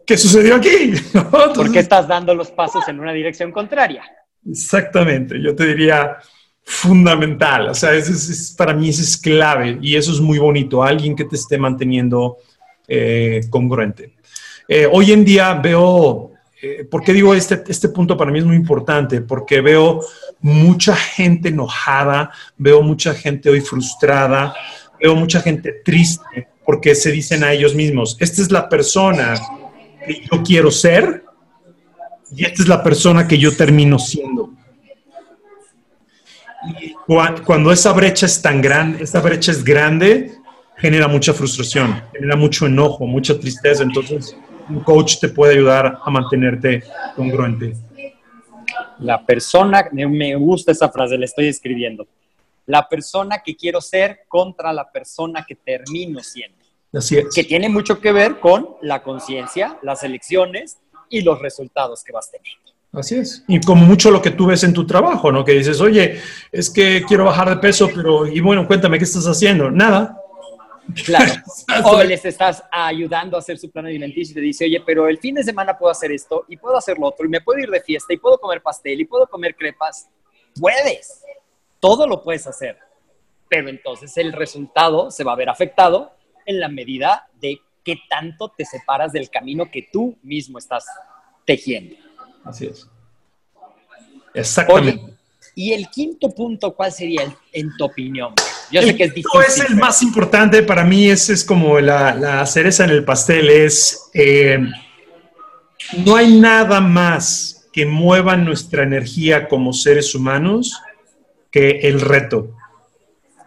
¿qué 0.06 0.18
sucedió 0.18 0.56
aquí? 0.56 0.92
¿No? 1.14 1.30
¿Por 1.30 1.40
qué 1.42 1.48
Entonces- 1.48 1.82
estás 1.84 2.06
dando 2.06 2.34
los 2.34 2.50
pasos 2.50 2.86
en 2.88 3.00
una 3.00 3.12
dirección 3.14 3.50
contraria? 3.50 4.02
Exactamente, 4.48 5.40
yo 5.42 5.54
te 5.56 5.66
diría 5.66 6.16
fundamental, 6.62 7.68
o 7.68 7.74
sea, 7.74 7.94
es, 7.94 8.08
es- 8.08 8.54
para 8.56 8.72
mí 8.74 8.88
eso 8.88 9.02
es 9.02 9.16
clave 9.16 9.78
y 9.80 9.96
eso 9.96 10.12
es 10.12 10.20
muy 10.20 10.38
bonito, 10.38 10.82
alguien 10.82 11.14
que 11.16 11.24
te 11.24 11.36
esté 11.36 11.58
manteniendo 11.58 12.38
eh, 12.88 13.40
congruente. 13.50 14.14
Eh, 14.68 14.88
hoy 14.90 15.12
en 15.12 15.24
día 15.24 15.54
veo, 15.54 16.32
eh, 16.62 16.84
¿por 16.90 17.02
qué 17.02 17.12
digo 17.12 17.34
este, 17.34 17.62
este 17.68 17.88
punto 17.88 18.16
para 18.16 18.30
mí 18.32 18.38
es 18.40 18.44
muy 18.44 18.56
importante? 18.56 19.20
Porque 19.20 19.60
veo 19.60 20.00
mucha 20.40 20.94
gente 20.96 21.48
enojada, 21.48 22.30
veo 22.56 22.82
mucha 22.82 23.14
gente 23.14 23.48
hoy 23.50 23.60
frustrada, 23.60 24.54
veo 25.00 25.14
mucha 25.16 25.40
gente 25.40 25.72
triste 25.84 26.48
porque 26.64 26.94
se 26.96 27.12
dicen 27.12 27.44
a 27.44 27.52
ellos 27.52 27.74
mismos, 27.76 28.16
esta 28.18 28.42
es 28.42 28.50
la 28.50 28.68
persona 28.68 29.34
que 30.04 30.22
yo 30.30 30.42
quiero 30.42 30.70
ser 30.72 31.22
y 32.34 32.44
esta 32.44 32.62
es 32.62 32.68
la 32.68 32.82
persona 32.82 33.26
que 33.28 33.38
yo 33.38 33.54
termino 33.56 33.98
siendo. 33.98 34.50
Y 36.80 36.92
cua- 37.06 37.42
cuando 37.44 37.70
esa 37.70 37.92
brecha 37.92 38.26
es 38.26 38.40
tan 38.42 38.60
grande, 38.60 39.04
esa 39.04 39.20
brecha 39.20 39.52
es 39.52 39.62
grande, 39.62 40.32
genera 40.76 41.06
mucha 41.08 41.32
frustración, 41.32 42.02
genera 42.12 42.36
mucho 42.36 42.66
enojo, 42.66 43.06
mucha 43.06 43.38
tristeza. 43.38 43.82
Entonces, 43.82 44.36
un 44.68 44.80
coach 44.80 45.18
te 45.20 45.28
puede 45.28 45.54
ayudar 45.54 45.98
a 46.04 46.10
mantenerte 46.10 46.82
congruente. 47.14 47.74
La 48.98 49.24
persona, 49.24 49.86
me 49.92 50.34
gusta 50.36 50.72
esa 50.72 50.88
frase, 50.88 51.16
la 51.16 51.26
estoy 51.26 51.48
escribiendo. 51.48 52.06
La 52.66 52.88
persona 52.88 53.40
que 53.44 53.54
quiero 53.54 53.80
ser 53.80 54.20
contra 54.26 54.72
la 54.72 54.90
persona 54.90 55.44
que 55.46 55.54
termino 55.54 56.20
siendo. 56.20 56.56
Así 56.92 57.16
es. 57.18 57.26
Que 57.32 57.44
tiene 57.44 57.68
mucho 57.68 58.00
que 58.00 58.10
ver 58.10 58.40
con 58.40 58.70
la 58.82 59.02
conciencia, 59.02 59.78
las 59.82 60.02
elecciones 60.02 60.78
y 61.08 61.22
los 61.22 61.40
resultados 61.40 62.02
que 62.02 62.12
vas 62.12 62.30
teniendo. 62.30 62.72
Así 62.92 63.16
es. 63.16 63.44
Y 63.46 63.60
como 63.60 63.84
mucho 63.84 64.10
lo 64.10 64.22
que 64.22 64.30
tú 64.30 64.46
ves 64.46 64.64
en 64.64 64.72
tu 64.72 64.86
trabajo, 64.86 65.30
¿no? 65.30 65.44
Que 65.44 65.52
dices, 65.52 65.80
oye, 65.80 66.20
es 66.50 66.70
que 66.70 67.04
quiero 67.06 67.24
bajar 67.24 67.50
de 67.50 67.56
peso, 67.56 67.90
pero, 67.94 68.26
y 68.26 68.40
bueno, 68.40 68.66
cuéntame, 68.66 68.96
¿qué 68.98 69.04
estás 69.04 69.26
haciendo? 69.26 69.70
Nada. 69.70 70.18
Claro. 71.04 71.32
o 71.84 72.02
les 72.02 72.24
estás 72.24 72.62
ayudando 72.70 73.36
a 73.36 73.40
hacer 73.40 73.58
su 73.58 73.70
plan 73.70 73.86
alimenticio 73.86 74.32
y 74.32 74.34
te 74.34 74.40
dice, 74.40 74.64
oye, 74.64 74.82
pero 74.86 75.08
el 75.08 75.18
fin 75.18 75.34
de 75.34 75.42
semana 75.42 75.76
puedo 75.76 75.90
hacer 75.90 76.10
esto 76.12 76.44
y 76.48 76.56
puedo 76.56 76.76
hacer 76.76 76.98
lo 76.98 77.08
otro 77.08 77.26
y 77.26 77.28
me 77.28 77.40
puedo 77.40 77.58
ir 77.58 77.70
de 77.70 77.80
fiesta 77.80 78.14
y 78.14 78.18
puedo 78.18 78.38
comer 78.38 78.62
pastel 78.62 79.00
y 79.00 79.04
puedo 79.04 79.26
comer 79.26 79.54
crepas. 79.56 80.08
Puedes. 80.58 81.22
Todo 81.80 82.06
lo 82.06 82.22
puedes 82.22 82.46
hacer. 82.46 82.78
Pero 83.48 83.68
entonces 83.68 84.16
el 84.16 84.32
resultado 84.32 85.10
se 85.10 85.22
va 85.22 85.32
a 85.32 85.36
ver 85.36 85.50
afectado 85.50 86.12
en 86.46 86.60
la 86.60 86.68
medida 86.68 87.28
de 87.40 87.60
qué 87.86 88.00
tanto 88.10 88.52
te 88.54 88.64
separas 88.64 89.12
del 89.12 89.30
camino 89.30 89.70
que 89.70 89.88
tú 89.92 90.18
mismo 90.24 90.58
estás 90.58 90.84
tejiendo. 91.46 91.94
Así 92.44 92.66
es. 92.66 92.88
Exactamente. 94.34 95.14
y 95.54 95.72
el 95.72 95.88
quinto 95.88 96.28
punto, 96.34 96.74
¿cuál 96.74 96.92
sería 96.92 97.22
en 97.52 97.74
tu 97.78 97.84
opinión? 97.84 98.34
Yo 98.70 98.82
sé 98.82 98.96
que 98.96 99.04
es 99.04 99.14
difícil. 99.14 99.40
es 99.46 99.70
el 99.70 99.76
más 99.76 100.02
importante 100.02 100.62
para 100.62 100.84
mí, 100.84 101.08
ese 101.08 101.32
es 101.32 101.44
como 101.44 101.80
la, 101.80 102.44
cereza 102.44 102.84
en 102.84 102.90
el 102.90 103.04
pastel, 103.04 103.48
es 103.48 104.10
eh, 104.12 104.58
no 106.04 106.16
hay 106.16 106.38
nada 106.38 106.80
más 106.80 107.68
que 107.72 107.86
mueva 107.86 108.36
nuestra 108.36 108.82
energía 108.82 109.48
como 109.48 109.72
seres 109.72 110.14
humanos 110.14 110.82
que 111.50 111.70
el 111.82 112.00
reto. 112.00 112.56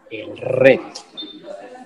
El 0.09 0.37
reto. 0.37 1.08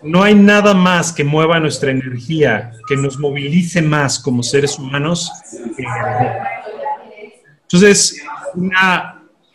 No 0.03 0.21
hay 0.21 0.35
nada 0.35 0.73
más 0.73 1.13
que 1.13 1.23
mueva 1.23 1.59
nuestra 1.59 1.91
energía, 1.91 2.71
que 2.87 2.97
nos 2.97 3.17
movilice 3.17 3.81
más 3.81 4.19
como 4.19 4.43
seres 4.43 4.77
humanos 4.77 5.31
que 5.75 5.83
el 5.83 5.89
reto. 5.89 6.53
Entonces, 7.61 8.21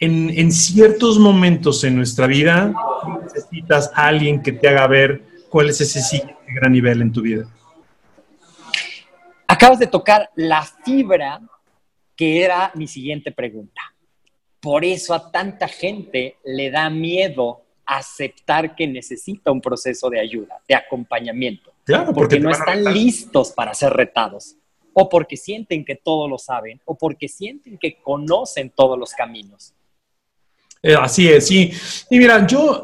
en, 0.00 0.52
ciertos 0.52 1.18
momentos 1.18 1.84
en 1.84 1.96
nuestra 1.96 2.26
vida 2.26 2.72
necesitas 3.22 3.92
a 3.94 4.06
alguien 4.06 4.42
que 4.42 4.52
te 4.52 4.68
haga 4.68 4.87
ver 4.87 5.22
cuál 5.50 5.68
es 5.68 5.80
ese 5.80 6.00
siguiente 6.00 6.37
gran 6.48 6.72
nivel 6.72 7.02
en 7.02 7.12
tu 7.12 7.22
vida. 7.22 7.46
Acabas 9.46 9.78
de 9.78 9.87
tocar 9.87 10.30
la 10.34 10.62
fibra 10.84 11.40
que 12.16 12.42
era 12.42 12.72
mi 12.74 12.88
siguiente 12.88 13.32
pregunta. 13.32 13.80
Por 14.61 14.84
eso 14.84 15.14
a 15.14 15.30
tanta 15.30 15.68
gente 15.68 16.37
le 16.44 16.70
da 16.70 16.90
miedo 16.90 17.62
aceptar 17.88 18.77
que 18.77 18.87
necesita 18.87 19.51
un 19.51 19.61
proceso 19.61 20.11
de 20.11 20.20
ayuda, 20.20 20.61
de 20.68 20.74
acompañamiento. 20.74 21.72
Claro, 21.85 22.12
porque 22.12 22.38
no 22.38 22.51
están 22.51 22.85
listos 22.85 23.51
para 23.53 23.72
ser 23.72 23.94
retados 23.94 24.57
o 24.92 25.09
porque 25.09 25.37
sienten 25.37 25.85
que 25.85 25.94
todo 25.94 26.29
lo 26.29 26.38
saben, 26.38 26.81
o 26.85 26.96
porque 26.98 27.29
sienten 27.29 27.79
que 27.79 27.98
conocen 28.03 28.72
todos 28.74 28.98
los 28.98 29.12
caminos. 29.12 29.72
Eh, 30.83 30.96
así 30.98 31.29
es, 31.29 31.46
sí. 31.46 31.72
Y 32.11 32.18
mira, 32.18 32.44
yo, 32.46 32.83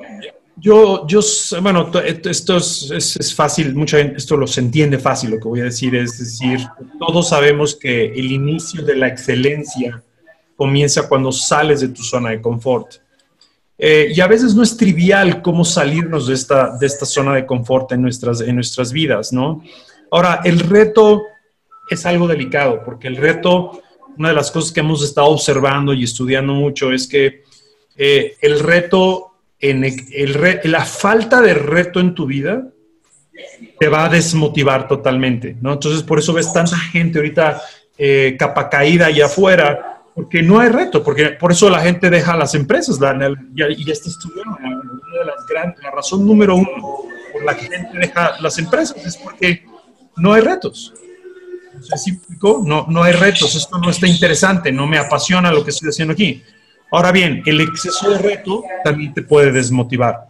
yo, 0.56 1.06
yo, 1.08 1.20
bueno, 1.60 1.90
esto 2.04 2.56
es, 2.56 2.90
es, 2.92 3.34
fácil, 3.34 3.74
mucha 3.74 3.98
gente, 3.98 4.18
esto 4.18 4.36
lo 4.36 4.46
se 4.46 4.60
entiende 4.60 4.98
fácil, 4.98 5.30
lo 5.30 5.38
que 5.38 5.48
voy 5.48 5.60
a 5.60 5.64
decir 5.64 5.96
es 5.96 6.16
decir, 6.18 6.60
todos 7.00 7.30
sabemos 7.30 7.74
que 7.74 8.06
el 8.06 8.30
inicio 8.30 8.84
de 8.84 8.94
la 8.94 9.08
excelencia 9.08 10.00
comienza 10.54 11.08
cuando 11.08 11.32
sales 11.32 11.80
de 11.80 11.88
tu 11.88 12.02
zona 12.04 12.30
de 12.30 12.40
confort. 12.40 13.03
Eh, 13.76 14.12
y 14.14 14.20
a 14.20 14.26
veces 14.26 14.54
no 14.54 14.62
es 14.62 14.76
trivial 14.76 15.42
cómo 15.42 15.64
salirnos 15.64 16.28
de 16.28 16.34
esta, 16.34 16.76
de 16.78 16.86
esta 16.86 17.06
zona 17.06 17.34
de 17.34 17.44
confort 17.44 17.90
en 17.92 18.02
nuestras, 18.02 18.40
en 18.40 18.54
nuestras 18.54 18.92
vidas, 18.92 19.32
¿no? 19.32 19.62
Ahora, 20.10 20.40
el 20.44 20.60
reto 20.60 21.22
es 21.90 22.06
algo 22.06 22.28
delicado, 22.28 22.82
porque 22.84 23.08
el 23.08 23.16
reto, 23.16 23.82
una 24.16 24.28
de 24.28 24.34
las 24.34 24.50
cosas 24.50 24.72
que 24.72 24.80
hemos 24.80 25.02
estado 25.02 25.26
observando 25.28 25.92
y 25.92 26.04
estudiando 26.04 26.54
mucho 26.54 26.92
es 26.92 27.08
que 27.08 27.42
eh, 27.96 28.36
el 28.40 28.60
reto, 28.60 29.32
en 29.58 29.84
el, 29.84 30.60
la 30.64 30.84
falta 30.84 31.40
de 31.40 31.54
reto 31.54 31.98
en 31.98 32.14
tu 32.14 32.26
vida 32.26 32.68
te 33.78 33.88
va 33.88 34.04
a 34.04 34.08
desmotivar 34.08 34.86
totalmente, 34.86 35.56
¿no? 35.60 35.72
Entonces, 35.72 36.04
por 36.04 36.20
eso 36.20 36.32
ves 36.32 36.52
tanta 36.52 36.78
gente 36.78 37.18
ahorita 37.18 37.60
eh, 37.98 38.36
capa 38.38 38.68
caída 38.68 39.06
allá 39.06 39.26
afuera, 39.26 39.93
porque 40.14 40.42
no 40.42 40.60
hay 40.60 40.68
reto, 40.68 41.02
porque 41.02 41.30
por 41.30 41.50
eso 41.50 41.68
la 41.68 41.80
gente 41.80 42.08
deja 42.08 42.36
las 42.36 42.54
empresas, 42.54 42.98
y, 42.98 43.90
está 43.90 44.08
estudiando, 44.08 44.56
una 44.62 45.18
de 45.18 45.24
las 45.24 45.46
grandes, 45.46 45.82
la 45.82 45.90
razón 45.90 46.24
número 46.24 46.54
uno 46.54 47.02
por 47.32 47.44
la 47.44 47.56
que 47.56 47.68
la 47.68 47.78
gente 47.78 47.98
deja 47.98 48.40
las 48.40 48.58
empresas 48.58 49.04
es 49.04 49.16
porque 49.16 49.66
no 50.16 50.32
hay 50.32 50.42
retos. 50.42 50.94
No, 52.64 52.86
no 52.88 53.02
hay 53.02 53.12
retos, 53.12 53.56
esto 53.56 53.78
no 53.78 53.90
está 53.90 54.06
interesante, 54.06 54.70
no 54.70 54.86
me 54.86 54.98
apasiona 54.98 55.50
lo 55.50 55.64
que 55.64 55.70
estoy 55.70 55.88
haciendo 55.88 56.12
aquí. 56.12 56.42
Ahora 56.92 57.10
bien, 57.10 57.42
el 57.44 57.60
exceso 57.60 58.10
de 58.10 58.18
reto 58.18 58.62
también 58.84 59.12
te 59.12 59.22
puede 59.22 59.50
desmotivar. 59.50 60.28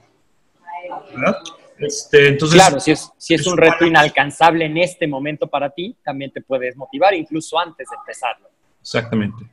¿verdad? 1.15 1.37
Este, 1.79 2.29
entonces, 2.29 2.59
claro, 2.59 2.81
si 2.81 2.93
es, 2.93 3.13
si 3.19 3.35
es 3.35 3.47
un 3.47 3.59
reto 3.59 3.85
inalcanzable 3.85 4.65
en 4.65 4.79
este 4.79 5.07
momento 5.07 5.47
para 5.47 5.71
ti, 5.71 5.95
también 6.03 6.31
te 6.31 6.41
puede 6.41 6.67
desmotivar, 6.67 7.15
incluso 7.15 7.59
antes 7.59 7.87
de 7.91 7.97
empezarlo. 7.97 8.49
Exactamente. 8.81 9.45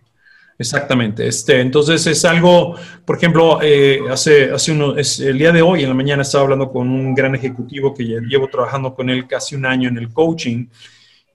Exactamente. 0.61 1.27
Este, 1.27 1.59
entonces 1.59 2.05
es 2.07 2.23
algo, 2.23 2.75
por 3.05 3.17
ejemplo, 3.17 3.59
eh, 3.61 3.99
hace, 4.09 4.51
hace 4.51 4.71
uno, 4.71 4.95
es, 4.95 5.19
el 5.19 5.37
día 5.37 5.51
de 5.51 5.61
hoy, 5.61 5.83
en 5.83 5.89
la 5.89 5.95
mañana, 5.95 6.21
estaba 6.21 6.43
hablando 6.43 6.71
con 6.71 6.89
un 6.89 7.13
gran 7.15 7.35
ejecutivo 7.35 7.93
que 7.93 8.03
llevo 8.03 8.47
trabajando 8.47 8.93
con 8.93 9.09
él 9.09 9.27
casi 9.27 9.55
un 9.55 9.65
año 9.65 9.89
en 9.89 9.97
el 9.97 10.13
coaching 10.13 10.67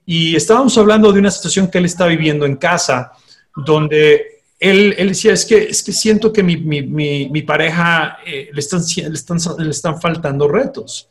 y 0.07 0.37
estábamos 0.37 0.79
hablando 0.79 1.13
de 1.13 1.19
una 1.19 1.33
situación 1.33 1.69
que 1.69 1.79
él 1.79 1.85
está 1.85 2.07
viviendo 2.07 2.47
en 2.47 2.55
casa, 2.57 3.13
donde 3.57 4.43
él, 4.61 4.95
él 4.97 5.09
decía, 5.09 5.33
es 5.33 5.45
que, 5.45 5.65
es 5.65 5.83
que 5.83 5.93
siento 5.93 6.33
que 6.33 6.45
mi, 6.45 6.57
mi, 6.57 6.83
mi, 6.83 7.43
pareja 7.43 8.19
eh, 8.25 8.49
le, 8.53 8.61
están, 8.61 8.81
le, 8.81 9.15
están, 9.15 9.39
le 9.59 9.71
están 9.71 10.01
faltando 10.01 10.47
retos. 10.47 11.09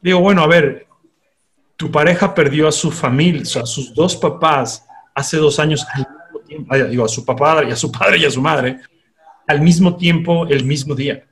Digo, 0.00 0.20
bueno, 0.20 0.42
a 0.42 0.46
ver, 0.46 0.86
tu 1.76 1.90
pareja 1.90 2.32
perdió 2.32 2.68
a 2.68 2.72
su 2.72 2.92
familia, 2.92 3.42
o 3.42 3.46
sea, 3.46 3.62
a 3.62 3.66
sus 3.66 3.92
dos 3.92 4.14
papás 4.14 4.84
hace 5.12 5.36
dos 5.36 5.58
años, 5.58 5.84
digo, 6.88 7.04
a 7.04 7.08
su 7.08 7.24
papá 7.24 7.62
y 7.66 7.70
a 7.70 7.76
su 7.76 7.90
padre 7.90 8.18
y 8.18 8.24
a 8.24 8.30
su 8.30 8.40
madre, 8.40 8.78
al 9.46 9.60
mismo 9.60 9.96
tiempo, 9.96 10.46
el 10.46 10.64
mismo 10.64 10.94
día. 10.94 11.24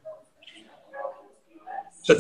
O 2.02 2.04
sea, 2.04 2.16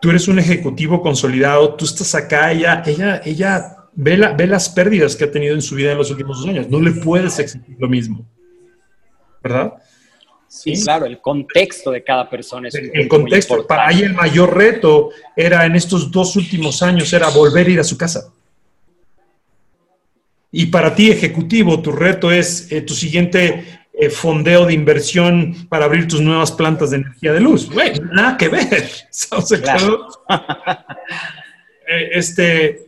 tú 0.00 0.10
eres 0.10 0.28
un 0.28 0.38
ejecutivo 0.38 1.00
consolidado, 1.00 1.74
tú 1.74 1.84
estás 1.84 2.14
acá, 2.14 2.52
ella, 2.52 2.82
ella, 2.86 3.22
ella 3.24 3.76
ve, 3.94 4.16
ve 4.36 4.46
las 4.46 4.68
pérdidas 4.68 5.16
que 5.16 5.24
ha 5.24 5.30
tenido 5.30 5.54
en 5.54 5.62
su 5.62 5.74
vida 5.74 5.92
en 5.92 5.98
los 5.98 6.10
últimos 6.10 6.38
dos 6.38 6.48
años. 6.48 6.68
No 6.68 6.80
le 6.80 6.92
puedes 6.92 7.38
exigir 7.38 7.76
lo 7.78 7.88
mismo. 7.88 8.24
¿Verdad? 9.42 9.74
Sí, 10.54 10.80
claro, 10.84 11.06
el 11.06 11.20
contexto 11.20 11.90
de 11.90 12.04
cada 12.04 12.30
persona 12.30 12.68
es 12.68 12.74
El, 12.76 13.08
contexto, 13.08 13.66
para 13.66 13.90
ella 13.90 14.06
el 14.06 14.14
mayor 14.14 14.56
reto 14.56 15.10
era 15.34 15.66
en 15.66 15.74
estos 15.74 16.12
dos 16.12 16.36
últimos 16.36 16.80
años, 16.80 17.12
era 17.12 17.28
volver 17.30 17.66
a 17.66 17.70
ir 17.70 17.80
a 17.80 17.84
su 17.84 17.98
casa. 17.98 18.32
Y 20.56 20.66
para 20.66 20.94
ti, 20.94 21.10
ejecutivo, 21.10 21.82
tu 21.82 21.90
reto 21.90 22.30
es 22.30 22.70
eh, 22.70 22.80
tu 22.82 22.94
siguiente 22.94 23.82
eh, 23.92 24.08
fondeo 24.08 24.66
de 24.66 24.72
inversión 24.72 25.66
para 25.68 25.86
abrir 25.86 26.06
tus 26.06 26.20
nuevas 26.20 26.52
plantas 26.52 26.90
de 26.90 26.98
energía 26.98 27.32
de 27.32 27.40
luz. 27.40 27.68
nada 28.12 28.36
que 28.36 28.48
ver. 28.48 28.88
Eh, 31.86 32.08
este, 32.14 32.86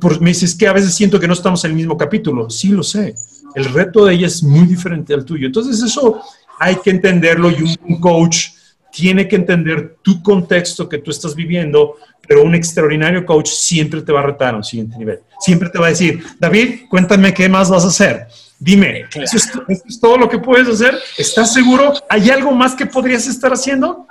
por, 0.00 0.20
me 0.20 0.30
dices 0.30 0.54
que 0.54 0.68
a 0.68 0.72
veces 0.72 0.94
siento 0.94 1.18
que 1.18 1.26
no 1.26 1.32
estamos 1.32 1.64
en 1.64 1.72
el 1.72 1.76
mismo 1.76 1.98
capítulo. 1.98 2.48
Sí, 2.48 2.68
lo 2.68 2.84
sé. 2.84 3.12
El 3.56 3.64
reto 3.64 4.04
de 4.04 4.14
ella 4.14 4.28
es 4.28 4.40
muy 4.44 4.68
diferente 4.68 5.12
al 5.12 5.24
tuyo. 5.24 5.48
Entonces 5.48 5.82
eso 5.82 6.22
hay 6.60 6.76
que 6.76 6.90
entenderlo 6.90 7.50
y 7.50 7.76
un 7.88 8.00
coach 8.00 8.50
tiene 8.92 9.28
que 9.28 9.36
entender 9.36 9.96
tu 10.02 10.22
contexto 10.22 10.88
que 10.88 10.98
tú 10.98 11.10
estás 11.10 11.34
viviendo, 11.34 11.96
pero 12.26 12.42
un 12.42 12.54
extraordinario 12.54 13.24
coach 13.24 13.48
siempre 13.48 14.02
te 14.02 14.12
va 14.12 14.20
a 14.20 14.24
retar 14.24 14.54
a 14.54 14.58
un 14.58 14.64
siguiente 14.64 14.96
nivel. 14.96 15.20
Siempre 15.40 15.68
te 15.68 15.78
va 15.78 15.86
a 15.86 15.90
decir, 15.90 16.22
David, 16.38 16.88
cuéntame 16.88 17.34
qué 17.34 17.48
más 17.48 17.70
vas 17.70 17.84
a 17.84 17.88
hacer. 17.88 18.26
Dime, 18.58 19.06
¿eso 19.14 19.36
es, 19.36 20.00
todo 20.00 20.18
lo 20.18 20.28
que 20.28 20.38
puedes 20.38 20.68
hacer? 20.68 20.94
¿Estás 21.16 21.52
seguro? 21.52 21.94
¿Hay 22.08 22.28
algo 22.30 22.52
más 22.52 22.74
que 22.74 22.86
podrías 22.86 23.26
estar 23.26 23.52
haciendo? 23.52 24.06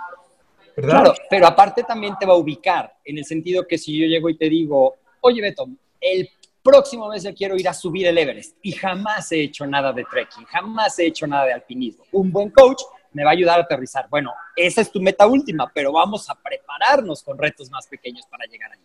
¿Verdad? 0.76 1.02
Claro, 1.02 1.14
pero 1.30 1.48
aparte 1.48 1.84
también 1.84 2.16
te 2.20 2.26
va 2.26 2.34
a 2.34 2.38
ubicar, 2.38 2.94
en 3.06 3.18
el 3.18 3.26
sentido 3.26 3.68
que 3.68 3.78
si 3.78 3.98
yo 4.00 4.08
llego 4.08 4.30
y 4.30 4.38
te 4.38 4.50
digo, 4.50 4.96
oye 5.22 5.42
Beto, 5.42 5.68
el 6.02 6.30
próximo 6.64 7.10
mes 7.10 7.24
yo 7.24 7.34
quiero 7.34 7.56
ir 7.58 7.68
a 7.68 7.74
subir 7.74 8.08
el 8.08 8.18
Everest 8.18 8.58
y 8.62 8.72
jamás 8.72 9.32
he 9.32 9.44
hecho 9.44 9.68
nada 9.68 9.92
de 9.94 10.04
trekking, 10.04 10.46
jamás 10.46 10.98
he 11.00 11.08
hecho 11.08 11.28
nada 11.28 11.46
de 11.46 11.54
alpinismo. 11.54 12.04
Un 12.12 12.32
buen 12.32 12.50
coach 12.50 12.82
me 13.14 13.24
va 13.24 13.32
a 13.32 13.34
ayudar 13.34 13.60
a 13.60 13.64
aterrizar. 13.64 14.08
Bueno, 14.10 14.34
esa 14.56 14.82
es 14.82 14.92
tu 14.92 15.02
meta 15.02 15.28
última, 15.28 15.72
pero 15.74 15.92
vamos 15.92 16.30
a 16.30 16.36
prepararnos 16.36 17.24
con 17.24 17.38
retos 17.38 17.70
más 17.70 17.88
pequeños 17.88 18.26
para 18.30 18.46
llegar 18.46 18.72
ahí. 18.72 18.80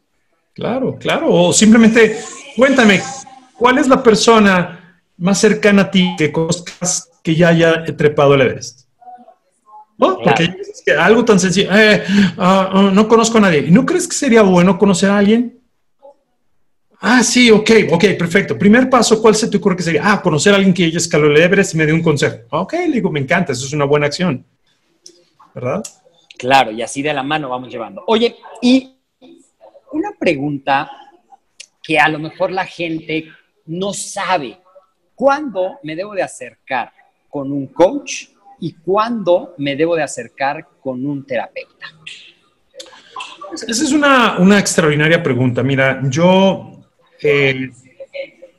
Claro, 0.52 0.96
claro. 0.98 1.32
O 1.32 1.52
simplemente, 1.52 2.18
cuéntame, 2.56 3.00
¿cuál 3.56 3.78
es 3.78 3.88
la 3.88 4.02
persona 4.02 5.02
más 5.16 5.38
cercana 5.38 5.82
a 5.82 5.90
ti 5.90 6.14
que 6.16 6.32
conozcas 6.32 7.10
que 7.22 7.34
ya 7.34 7.48
haya 7.48 7.84
trepado 7.84 8.34
el 8.34 8.42
Everest? 8.42 8.88
¿No? 9.96 10.18
Porque 10.18 10.56
algo 10.98 11.24
tan 11.24 11.38
sencillo, 11.38 11.70
eh, 11.72 12.04
ah, 12.36 12.70
ah, 12.72 12.90
no 12.92 13.06
conozco 13.06 13.38
a 13.38 13.42
nadie. 13.42 13.60
¿Y 13.60 13.70
no 13.70 13.86
crees 13.86 14.08
que 14.08 14.16
sería 14.16 14.42
bueno 14.42 14.78
conocer 14.78 15.10
a 15.10 15.18
alguien? 15.18 15.60
Ah, 17.06 17.22
sí, 17.22 17.50
ok, 17.50 17.70
ok, 17.90 18.04
perfecto. 18.18 18.56
Primer 18.56 18.88
paso, 18.88 19.20
¿cuál 19.20 19.34
se 19.34 19.48
te 19.48 19.58
ocurre 19.58 19.76
que 19.76 19.82
sería? 19.82 20.10
Ah, 20.10 20.22
conocer 20.22 20.54
a 20.54 20.56
alguien 20.56 20.72
que 20.72 20.90
ya 20.90 20.96
escaló 20.96 21.26
el 21.26 21.36
Everest 21.36 21.74
y 21.74 21.76
me 21.76 21.84
dio 21.84 21.94
un 21.94 22.02
consejo. 22.02 22.38
Ok, 22.48 22.72
le 22.72 22.92
digo, 22.92 23.10
me 23.10 23.20
encanta, 23.20 23.52
eso 23.52 23.66
es 23.66 23.74
una 23.74 23.84
buena 23.84 24.06
acción. 24.06 24.42
¿Verdad? 25.54 25.84
Claro, 26.38 26.70
y 26.70 26.80
así 26.80 27.02
de 27.02 27.12
la 27.12 27.22
mano 27.22 27.50
vamos 27.50 27.70
llevando. 27.70 28.02
Oye, 28.06 28.36
y 28.62 28.96
una 29.92 30.12
pregunta 30.18 30.90
que 31.82 31.98
a 31.98 32.08
lo 32.08 32.18
mejor 32.18 32.50
la 32.50 32.64
gente 32.64 33.26
no 33.66 33.92
sabe. 33.92 34.58
¿Cuándo 35.14 35.80
me 35.82 35.96
debo 35.96 36.14
de 36.14 36.22
acercar 36.22 36.90
con 37.28 37.52
un 37.52 37.66
coach 37.66 38.28
y 38.60 38.72
cuándo 38.76 39.54
me 39.58 39.76
debo 39.76 39.94
de 39.94 40.04
acercar 40.04 40.66
con 40.80 41.04
un 41.04 41.26
terapeuta? 41.26 41.86
Esa 43.52 43.84
es 43.84 43.92
una, 43.92 44.38
una 44.38 44.58
extraordinaria 44.58 45.22
pregunta. 45.22 45.62
Mira, 45.62 46.00
yo 46.04 46.73
eh, 47.24 47.70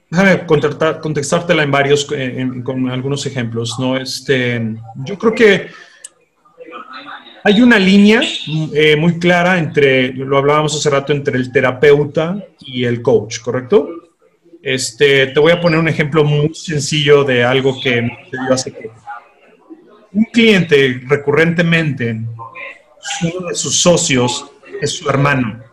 déjame 0.10 0.46
contestártela 0.46 1.64
en 1.64 1.72
varios, 1.72 2.06
con 2.64 2.90
algunos 2.90 3.26
ejemplos, 3.26 3.80
¿no? 3.80 3.98
Este, 3.98 4.76
yo 5.06 5.18
creo 5.18 5.34
que 5.34 5.68
hay 7.44 7.62
una 7.62 7.78
línea 7.78 8.22
eh, 8.74 8.96
muy 8.96 9.20
clara 9.20 9.60
entre, 9.60 10.12
lo 10.14 10.38
hablábamos 10.38 10.76
hace 10.76 10.90
rato, 10.90 11.14
entre 11.14 11.38
el 11.38 11.52
terapeuta 11.52 12.44
y 12.60 12.86
el 12.86 13.04
coach, 13.04 13.40
¿correcto? 13.40 13.88
Este, 14.64 15.28
te 15.28 15.40
voy 15.40 15.52
a 15.52 15.62
poner 15.62 15.78
un 15.78 15.88
ejemplo 15.88 16.24
muy 16.24 16.56
sencillo 16.56 17.24
de 17.24 17.44
algo 17.44 17.80
que 17.80 18.02
me 18.02 18.12
hace 18.50 18.72
que 18.72 18.90
un 20.12 20.24
cliente 20.34 21.02
recurrentemente, 21.06 22.20
uno 23.22 23.48
de 23.50 23.54
sus 23.54 23.80
socios 23.80 24.50
es 24.82 24.92
su 24.92 25.08
hermano. 25.08 25.65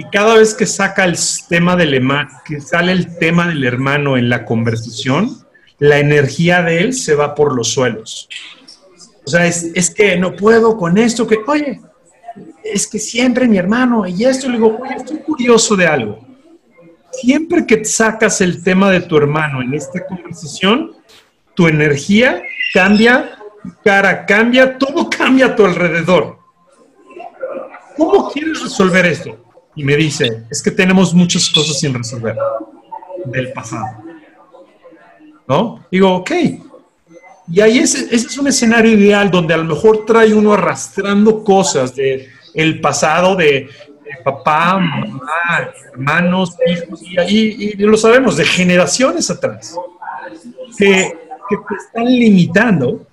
Y 0.00 0.04
cada 0.04 0.36
vez 0.36 0.54
que 0.54 0.64
saca 0.64 1.04
el 1.04 1.18
tema 1.46 1.76
del 1.76 1.92
hermano, 1.92 2.30
que 2.46 2.58
sale 2.58 2.90
el 2.92 3.18
tema 3.18 3.48
del 3.48 3.64
hermano 3.64 4.16
en 4.16 4.30
la 4.30 4.46
conversación, 4.46 5.44
la 5.78 5.98
energía 5.98 6.62
de 6.62 6.80
él 6.80 6.94
se 6.94 7.14
va 7.14 7.34
por 7.34 7.54
los 7.54 7.68
suelos. 7.68 8.26
O 9.26 9.28
sea, 9.28 9.46
es, 9.46 9.94
que 9.94 10.16
no 10.16 10.34
puedo 10.34 10.78
con 10.78 10.96
esto, 10.96 11.26
que, 11.26 11.36
oye, 11.46 11.82
es 12.64 12.86
que 12.86 12.98
siempre 12.98 13.46
mi 13.46 13.58
hermano, 13.58 14.06
y 14.06 14.24
esto, 14.24 14.46
le 14.48 14.54
digo, 14.54 14.78
oye, 14.80 14.94
estoy 14.96 15.18
curioso 15.18 15.76
de 15.76 15.86
algo. 15.86 16.26
Siempre 17.12 17.66
que 17.66 17.84
sacas 17.84 18.40
el 18.40 18.62
tema 18.64 18.90
de 18.90 19.02
tu 19.02 19.18
hermano 19.18 19.60
en 19.60 19.74
esta 19.74 20.06
conversación, 20.06 20.92
tu 21.52 21.68
energía 21.68 22.42
cambia, 22.72 23.38
cara 23.84 24.24
cambia, 24.24 24.78
todo 24.78 25.10
cambia 25.10 25.48
a 25.48 25.56
tu 25.56 25.66
alrededor. 25.66 26.38
¿Cómo 27.98 28.30
quieres 28.30 28.62
resolver 28.62 29.04
esto? 29.04 29.49
Y 29.80 29.84
me 29.84 29.96
dice, 29.96 30.42
es 30.50 30.62
que 30.62 30.70
tenemos 30.70 31.14
muchas 31.14 31.48
cosas 31.48 31.80
sin 31.80 31.94
resolver 31.94 32.36
del 33.24 33.50
pasado. 33.54 33.86
¿No? 35.48 35.86
Digo, 35.90 36.16
ok. 36.16 36.30
Y 37.50 37.62
ahí 37.62 37.78
ese, 37.78 38.14
ese 38.14 38.26
es 38.26 38.36
un 38.36 38.46
escenario 38.46 38.92
ideal 38.92 39.30
donde 39.30 39.54
a 39.54 39.56
lo 39.56 39.64
mejor 39.64 40.04
trae 40.04 40.34
uno 40.34 40.52
arrastrando 40.52 41.42
cosas 41.42 41.96
de 41.96 42.28
el 42.52 42.78
pasado 42.82 43.36
de, 43.36 43.70
papá, 44.22 44.78
mamá, 44.78 45.72
hermanos, 45.94 46.54
hijos, 46.66 47.00
y, 47.26 47.72
lo 47.78 47.96
sabemos, 47.96 48.36
de 48.36 48.44
generaciones 48.44 49.30
atrás, 49.30 49.74
que 50.76 51.14
te 51.48 51.74
están 51.86 52.04
limitando 52.04 53.06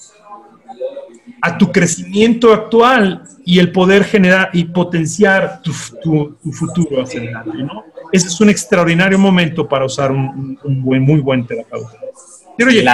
a 1.41 1.57
tu 1.57 1.71
crecimiento 1.71 2.51
actual 2.51 3.23
y 3.47 3.59
el 3.59 3.71
poder 3.71 4.03
generar 4.03 4.49
y 4.51 4.65
potenciar 4.65 5.61
tu, 5.61 5.71
tu, 6.03 6.51
futuro 6.51 7.01
hacia 7.01 7.21
adelante, 7.21 7.57
¿no? 7.59 7.85
Ese 8.11 8.27
es 8.27 8.41
un 8.41 8.49
extraordinario 8.49 9.17
momento 9.17 9.65
para 9.65 9.85
usar 9.85 10.11
un, 10.11 10.59
buen, 10.83 11.01
muy 11.01 11.21
buen 11.21 11.47
terapeuta. 11.47 11.97
Pero 12.57 12.69
oye, 12.69 12.85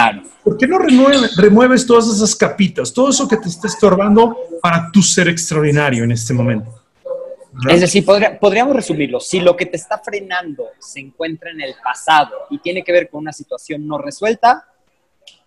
¿por 0.43 0.55
qué 0.55 0.67
no 0.67 0.77
remueves 0.77 1.87
todas 1.87 2.07
esas 2.07 2.35
capitas, 2.35 2.93
todo 2.93 3.09
eso 3.09 3.27
que 3.27 3.37
te 3.37 3.49
está 3.49 3.65
estorbando 3.65 4.37
para 4.61 4.91
tu 4.91 5.01
ser 5.01 5.27
extraordinario 5.27 6.03
en 6.03 6.11
este 6.11 6.35
momento? 6.35 6.83
Es 7.67 7.81
decir, 7.81 8.05
podríamos 8.05 8.75
resumirlo. 8.75 9.19
Si 9.19 9.39
lo 9.39 9.57
que 9.57 9.65
te 9.65 9.77
está 9.77 9.97
frenando 9.97 10.65
se 10.77 10.99
encuentra 10.99 11.49
en 11.49 11.61
el 11.61 11.73
pasado 11.83 12.45
y 12.51 12.59
tiene 12.59 12.83
que 12.83 12.91
ver 12.91 13.09
con 13.09 13.21
una 13.21 13.33
situación 13.33 13.87
no 13.87 13.97
resuelta, 13.97 14.67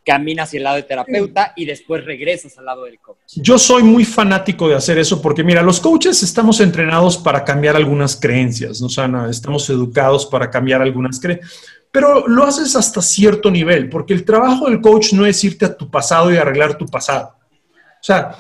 caminas 0.07 0.49
hacia 0.49 0.59
el 0.59 0.65
lado 0.65 0.77
del 0.77 0.87
terapeuta 0.87 1.53
y 1.57 1.65
después 1.65 2.05
regresas 2.05 2.57
al 2.57 2.67
lado 2.67 2.85
del 2.85 3.01
coach. 3.01 3.19
Yo 3.35 3.59
soy 3.59 3.83
muy 3.83 4.05
fanático 4.05 4.69
de 4.69 4.77
hacer 4.77 4.99
eso 4.99 5.21
porque, 5.21 5.43
mira, 5.43 5.63
los 5.63 5.81
coaches 5.81 6.23
estamos 6.23 6.61
entrenados 6.61 7.19
para 7.19 7.45
cambiar 7.45 7.75
algunas 7.75 8.15
creencias, 8.15 8.81
¿no? 8.81 8.87
O 8.87 9.27
estamos 9.29 9.69
educados 9.69 10.25
para 10.25 10.49
cambiar 10.49 10.81
algunas 10.81 11.19
creencias, 11.19 11.51
pero 11.91 12.29
lo 12.29 12.45
haces 12.45 12.77
hasta 12.77 13.03
cierto 13.03 13.51
nivel, 13.51 13.89
porque 13.89 14.15
el 14.15 14.25
trabajo 14.25 14.71
del 14.71 14.81
coach 14.81 15.13
no 15.13 15.27
es 15.27 15.43
irte 15.43 15.65
a 15.65 15.77
tu 15.77 15.91
pasado 15.91 16.33
y 16.33 16.37
arreglar 16.37 16.79
tu 16.79 16.87
pasado. 16.87 17.35
O 17.51 18.05
sea, 18.07 18.37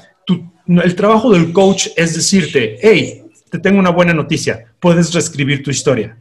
el 0.68 0.94
trabajo 0.94 1.32
del 1.32 1.52
coach 1.52 1.88
es 1.96 2.14
decirte, 2.14 2.78
hey, 2.80 3.24
te 3.50 3.58
tengo 3.58 3.80
una 3.80 3.90
buena 3.90 4.14
noticia, 4.14 4.72
puedes 4.78 5.12
reescribir 5.12 5.64
tu 5.64 5.70
historia. 5.70 6.16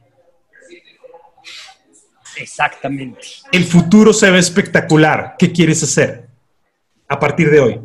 Exactamente. 2.38 3.22
El 3.52 3.64
futuro 3.66 4.14
se 4.14 4.30
ve 4.32 4.40
espectacular. 4.40 5.36
¿Qué 5.38 5.52
quieres 5.52 5.82
hacer 5.84 6.28
a 7.08 7.20
partir 7.20 7.50
de 7.50 7.60
hoy? 7.60 7.82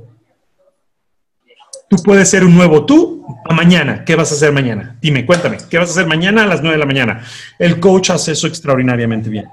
Tú 1.88 1.96
puedes 2.04 2.30
ser 2.30 2.44
un 2.44 2.54
nuevo 2.54 2.86
tú 2.86 3.26
a 3.44 3.52
mañana. 3.52 4.04
¿Qué 4.04 4.14
vas 4.14 4.30
a 4.30 4.34
hacer 4.34 4.52
mañana? 4.52 4.96
Dime, 5.00 5.26
cuéntame. 5.26 5.58
¿Qué 5.68 5.76
vas 5.76 5.88
a 5.88 5.92
hacer 5.92 6.06
mañana 6.06 6.44
a 6.44 6.46
las 6.46 6.60
9 6.60 6.76
de 6.76 6.78
la 6.78 6.86
mañana? 6.86 7.24
El 7.58 7.80
coach 7.80 8.10
hace 8.10 8.32
eso 8.32 8.46
extraordinariamente 8.46 9.28
bien. 9.28 9.48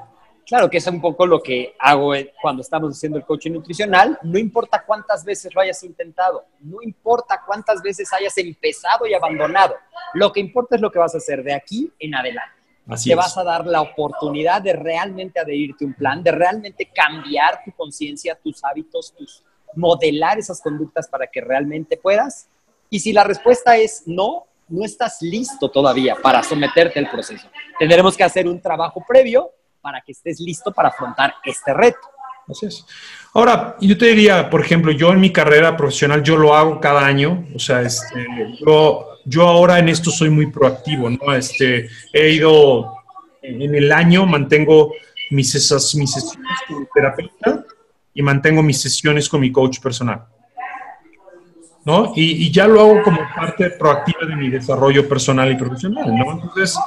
Claro 0.45 0.69
que 0.69 0.77
es 0.77 0.87
un 0.87 1.01
poco 1.01 1.25
lo 1.25 1.41
que 1.41 1.75
hago 1.77 2.13
cuando 2.41 2.61
estamos 2.61 2.95
haciendo 2.95 3.17
el 3.17 3.25
coaching 3.25 3.51
nutricional. 3.51 4.17
No 4.23 4.37
importa 4.39 4.83
cuántas 4.85 5.25
veces 5.25 5.53
lo 5.53 5.59
hayas 5.59 5.83
intentado, 5.83 6.45
no 6.61 6.77
importa 6.81 7.41
cuántas 7.45 7.81
veces 7.81 8.13
hayas 8.13 8.37
empezado 8.37 9.05
y 9.07 9.13
abandonado. 9.13 9.75
Lo 10.13 10.31
que 10.31 10.39
importa 10.39 10.75
es 10.75 10.81
lo 10.81 10.89
que 10.89 10.99
vas 10.99 11.15
a 11.15 11.17
hacer 11.17 11.43
de 11.43 11.53
aquí 11.53 11.91
en 11.99 12.15
adelante 12.15 12.56
te 13.03 13.15
vas 13.15 13.37
a 13.37 13.43
dar 13.43 13.65
la 13.65 13.81
oportunidad 13.81 14.61
de 14.61 14.73
realmente 14.73 15.39
adherirte 15.39 15.83
a 15.83 15.87
un 15.87 15.93
plan, 15.93 16.23
de 16.23 16.31
realmente 16.31 16.89
cambiar 16.93 17.61
tu 17.65 17.71
conciencia, 17.71 18.37
tus 18.41 18.63
hábitos, 18.63 19.13
tus 19.17 19.43
modelar 19.75 20.39
esas 20.39 20.61
conductas 20.61 21.07
para 21.07 21.27
que 21.27 21.41
realmente 21.41 21.97
puedas. 21.97 22.47
Y 22.89 22.99
si 22.99 23.11
la 23.11 23.23
respuesta 23.23 23.77
es 23.77 24.03
no, 24.05 24.45
no 24.69 24.85
estás 24.85 25.21
listo 25.21 25.69
todavía 25.69 26.15
para 26.21 26.43
someterte 26.43 26.99
al 26.99 27.09
proceso. 27.09 27.47
Tendremos 27.77 28.15
que 28.15 28.23
hacer 28.23 28.47
un 28.47 28.61
trabajo 28.61 29.03
previo 29.07 29.51
para 29.81 30.01
que 30.01 30.11
estés 30.11 30.39
listo 30.39 30.71
para 30.71 30.89
afrontar 30.89 31.35
este 31.43 31.73
reto. 31.73 31.99
Así 32.49 32.65
es. 32.65 32.85
Ahora, 33.33 33.75
yo 33.81 33.97
te 33.97 34.05
diría, 34.07 34.49
por 34.49 34.61
ejemplo, 34.61 34.91
yo 34.91 35.11
en 35.11 35.19
mi 35.19 35.31
carrera 35.31 35.75
profesional, 35.75 36.23
yo 36.23 36.37
lo 36.37 36.55
hago 36.55 36.79
cada 36.79 37.05
año, 37.05 37.45
o 37.53 37.59
sea, 37.59 37.81
este, 37.81 38.25
yo 38.59 39.16
yo 39.27 39.45
ahora 39.45 39.77
en 39.77 39.89
esto 39.89 40.09
soy 40.09 40.29
muy 40.29 40.47
proactivo, 40.47 41.09
¿no? 41.09 41.33
Este, 41.35 41.89
he 42.13 42.31
ido 42.31 42.93
en 43.41 43.75
el 43.75 43.91
año, 43.91 44.25
mantengo 44.25 44.93
mis, 45.31 45.53
esas, 45.53 45.93
mis 45.95 46.13
sesiones 46.13 46.57
con 46.67 46.87
terapeuta 46.93 47.65
y 48.13 48.21
mantengo 48.21 48.63
mis 48.63 48.81
sesiones 48.81 49.27
con 49.27 49.41
mi 49.41 49.51
coach 49.51 49.79
personal. 49.81 50.25
¿no? 51.83 52.13
Y, 52.15 52.45
y, 52.45 52.51
ya 52.51 52.67
lo 52.67 52.81
hago 52.81 53.01
como 53.01 53.19
parte 53.33 53.69
proactiva 53.71 54.25
de 54.27 54.35
mi 54.35 54.49
desarrollo 54.49 55.07
personal 55.07 55.49
y 55.49 55.55
profesional, 55.55 56.13
¿no? 56.17 56.33
Entonces, 56.33 56.77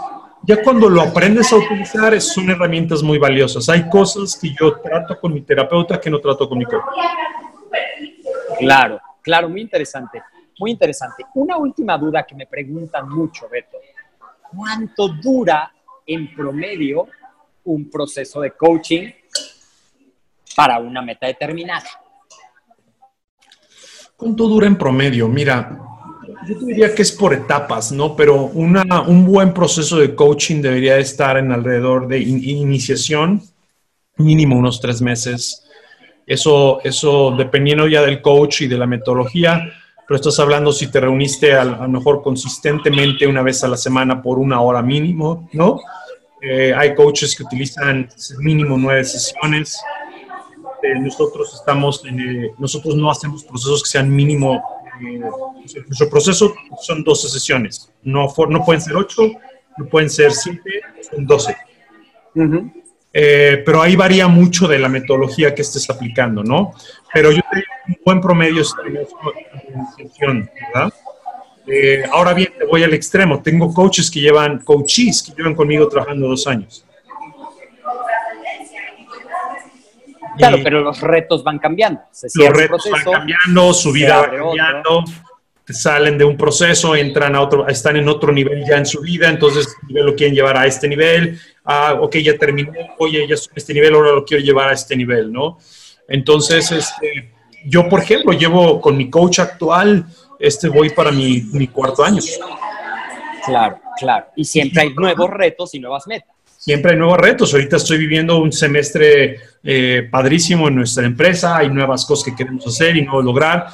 ya 0.42 0.62
cuando 0.62 0.90
lo 0.90 1.00
aprendes 1.00 1.50
a 1.54 1.56
utilizar, 1.56 2.20
son 2.20 2.50
herramientas 2.50 3.02
muy 3.02 3.16
valiosas. 3.16 3.68
Hay 3.70 3.88
cosas 3.88 4.38
que 4.38 4.54
yo 4.58 4.78
trato 4.80 5.18
con 5.18 5.32
mi 5.32 5.40
terapeuta 5.40 5.98
que 5.98 6.10
no 6.10 6.18
trato 6.18 6.46
con 6.46 6.58
mi 6.58 6.66
coach. 6.66 6.82
Claro, 8.58 9.00
claro, 9.22 9.48
muy 9.48 9.62
interesante. 9.62 10.22
Muy 10.60 10.72
interesante. 10.72 11.24
Una 11.36 11.56
última 11.56 11.96
duda 11.96 12.26
que 12.26 12.34
me 12.34 12.46
preguntan 12.46 13.08
mucho, 13.08 13.48
Beto. 13.48 13.78
¿Cuánto 14.54 15.08
dura 15.08 15.72
en 16.06 16.34
promedio 16.34 17.06
un 17.64 17.88
proceso 17.88 18.42
de 18.42 18.50
coaching 18.50 19.08
para 20.54 20.78
una 20.78 21.00
meta 21.00 21.26
determinada? 21.26 21.88
¿Cuánto 24.14 24.48
dura 24.48 24.66
en 24.66 24.76
promedio? 24.76 25.28
Mira, 25.28 25.80
yo 26.46 26.58
diría 26.58 26.94
que 26.94 27.02
es 27.02 27.12
por 27.12 27.32
etapas, 27.32 27.90
¿no? 27.90 28.14
Pero 28.14 28.44
una, 28.44 29.00
un 29.00 29.24
buen 29.24 29.54
proceso 29.54 29.98
de 29.98 30.14
coaching 30.14 30.60
debería 30.60 30.98
estar 30.98 31.38
en 31.38 31.52
alrededor 31.52 32.06
de 32.06 32.18
iniciación, 32.18 33.42
mínimo 34.18 34.58
unos 34.58 34.78
tres 34.78 35.00
meses, 35.00 35.66
Eso, 36.26 36.80
eso 36.84 37.30
dependiendo 37.30 37.88
ya 37.88 38.02
del 38.02 38.20
coach 38.20 38.60
y 38.60 38.68
de 38.68 38.76
la 38.76 38.86
metodología, 38.86 39.72
pero 40.10 40.16
estás 40.16 40.40
hablando 40.40 40.72
si 40.72 40.88
te 40.88 40.98
reuniste 40.98 41.54
a, 41.54 41.64
lo 41.64 41.88
mejor 41.88 42.20
consistentemente 42.20 43.28
una 43.28 43.42
vez 43.42 43.62
a 43.62 43.68
la 43.68 43.76
semana 43.76 44.20
por 44.20 44.40
una 44.40 44.60
hora 44.60 44.82
mínimo, 44.82 45.48
¿no? 45.52 45.78
Eh, 46.42 46.74
hay 46.76 46.96
coaches 46.96 47.36
que 47.36 47.44
utilizan 47.44 48.08
mínimo 48.40 48.76
nueve 48.76 49.04
sesiones. 49.04 49.80
Eh, 50.82 50.98
nosotros 50.98 51.54
estamos, 51.54 52.04
en, 52.04 52.50
nosotros 52.58 52.96
no 52.96 53.08
hacemos 53.08 53.44
procesos 53.44 53.84
que 53.84 53.88
sean 53.88 54.10
mínimo. 54.10 54.60
nuestro 55.00 56.10
proceso 56.10 56.54
son 56.82 57.04
12 57.04 57.28
sesiones. 57.28 57.92
No, 58.02 58.34
no 58.48 58.64
pueden 58.64 58.80
ser 58.80 58.96
8, 58.96 59.22
no 59.78 59.86
pueden 59.86 60.10
ser 60.10 60.32
7, 60.32 60.60
son 61.08 61.24
12. 61.24 61.56
Eh, 63.12 63.62
pero 63.64 63.80
ahí 63.80 63.94
varía 63.94 64.26
mucho 64.26 64.66
de 64.66 64.80
la 64.80 64.88
metodología 64.88 65.54
que 65.54 65.62
estés 65.62 65.88
aplicando, 65.88 66.42
¿no? 66.42 66.72
Pero 67.14 67.30
yo 67.30 67.42
tengo 67.48 67.64
un 67.90 68.04
buen 68.04 68.20
promedio 68.20 68.62
en 70.20 70.50
¿verdad? 70.74 70.92
Eh, 71.66 72.04
ahora 72.10 72.34
bien, 72.34 72.52
te 72.58 72.64
voy 72.64 72.82
al 72.82 72.94
extremo. 72.94 73.42
Tengo 73.42 73.72
coaches 73.72 74.10
que 74.10 74.20
llevan, 74.20 74.58
coaches 74.60 75.22
que 75.22 75.32
llevan 75.36 75.54
conmigo 75.54 75.88
trabajando 75.88 76.28
dos 76.28 76.46
años. 76.46 76.84
Claro, 80.36 80.58
pero 80.64 80.80
los 80.80 81.00
retos 81.00 81.44
van 81.44 81.58
cambiando. 81.58 82.00
los 82.34 82.48
retos 82.50 82.88
van 82.90 83.04
cambiando, 83.04 83.74
su 83.74 83.92
vida 83.92 84.20
va 84.20 84.30
cambiando 84.30 85.04
salen 85.72 86.18
de 86.18 86.24
un 86.24 86.36
proceso, 86.36 86.96
entran 86.96 87.34
a 87.34 87.40
otro, 87.40 87.66
están 87.68 87.96
en 87.96 88.08
otro 88.08 88.32
nivel 88.32 88.64
ya 88.66 88.76
en 88.76 88.86
su 88.86 89.00
vida, 89.00 89.28
entonces 89.28 89.76
lo 89.88 90.14
quieren 90.14 90.34
llevar 90.34 90.56
a 90.56 90.66
este 90.66 90.88
nivel, 90.88 91.38
ah, 91.64 91.96
ok, 92.00 92.16
ya 92.16 92.36
terminé, 92.36 92.90
oye, 92.98 93.26
ya 93.26 93.34
estoy 93.34 93.52
en 93.52 93.58
este 93.58 93.74
nivel, 93.74 93.94
ahora 93.94 94.12
lo 94.12 94.24
quiero 94.24 94.42
llevar 94.42 94.70
a 94.70 94.72
este 94.72 94.96
nivel, 94.96 95.32
¿no? 95.32 95.58
Entonces, 96.08 96.70
este, 96.72 97.32
yo, 97.64 97.88
por 97.88 98.00
ejemplo, 98.00 98.32
llevo 98.32 98.80
con 98.80 98.96
mi 98.96 99.10
coach 99.10 99.40
actual, 99.40 100.06
este, 100.38 100.68
voy 100.68 100.90
para 100.90 101.12
mi, 101.12 101.42
mi 101.52 101.68
cuarto 101.68 102.04
año. 102.04 102.22
Claro, 103.44 103.78
claro. 103.98 104.26
Y 104.36 104.44
siempre 104.44 104.82
hay 104.82 104.94
nuevos 104.94 105.30
retos 105.30 105.74
y 105.74 105.80
nuevas 105.80 106.06
metas 106.06 106.40
siempre 106.60 106.92
hay 106.92 106.98
nuevos 106.98 107.18
retos. 107.18 107.52
Ahorita 107.54 107.76
estoy 107.76 107.98
viviendo 107.98 108.38
un 108.38 108.52
semestre 108.52 109.40
eh, 109.64 110.06
padrísimo 110.10 110.68
en 110.68 110.76
nuestra 110.76 111.06
empresa, 111.06 111.56
hay 111.56 111.70
nuevas 111.70 112.04
cosas 112.04 112.26
que 112.26 112.36
queremos 112.36 112.66
hacer 112.66 112.96
y 112.96 113.02
no 113.02 113.20
lograr. 113.22 113.66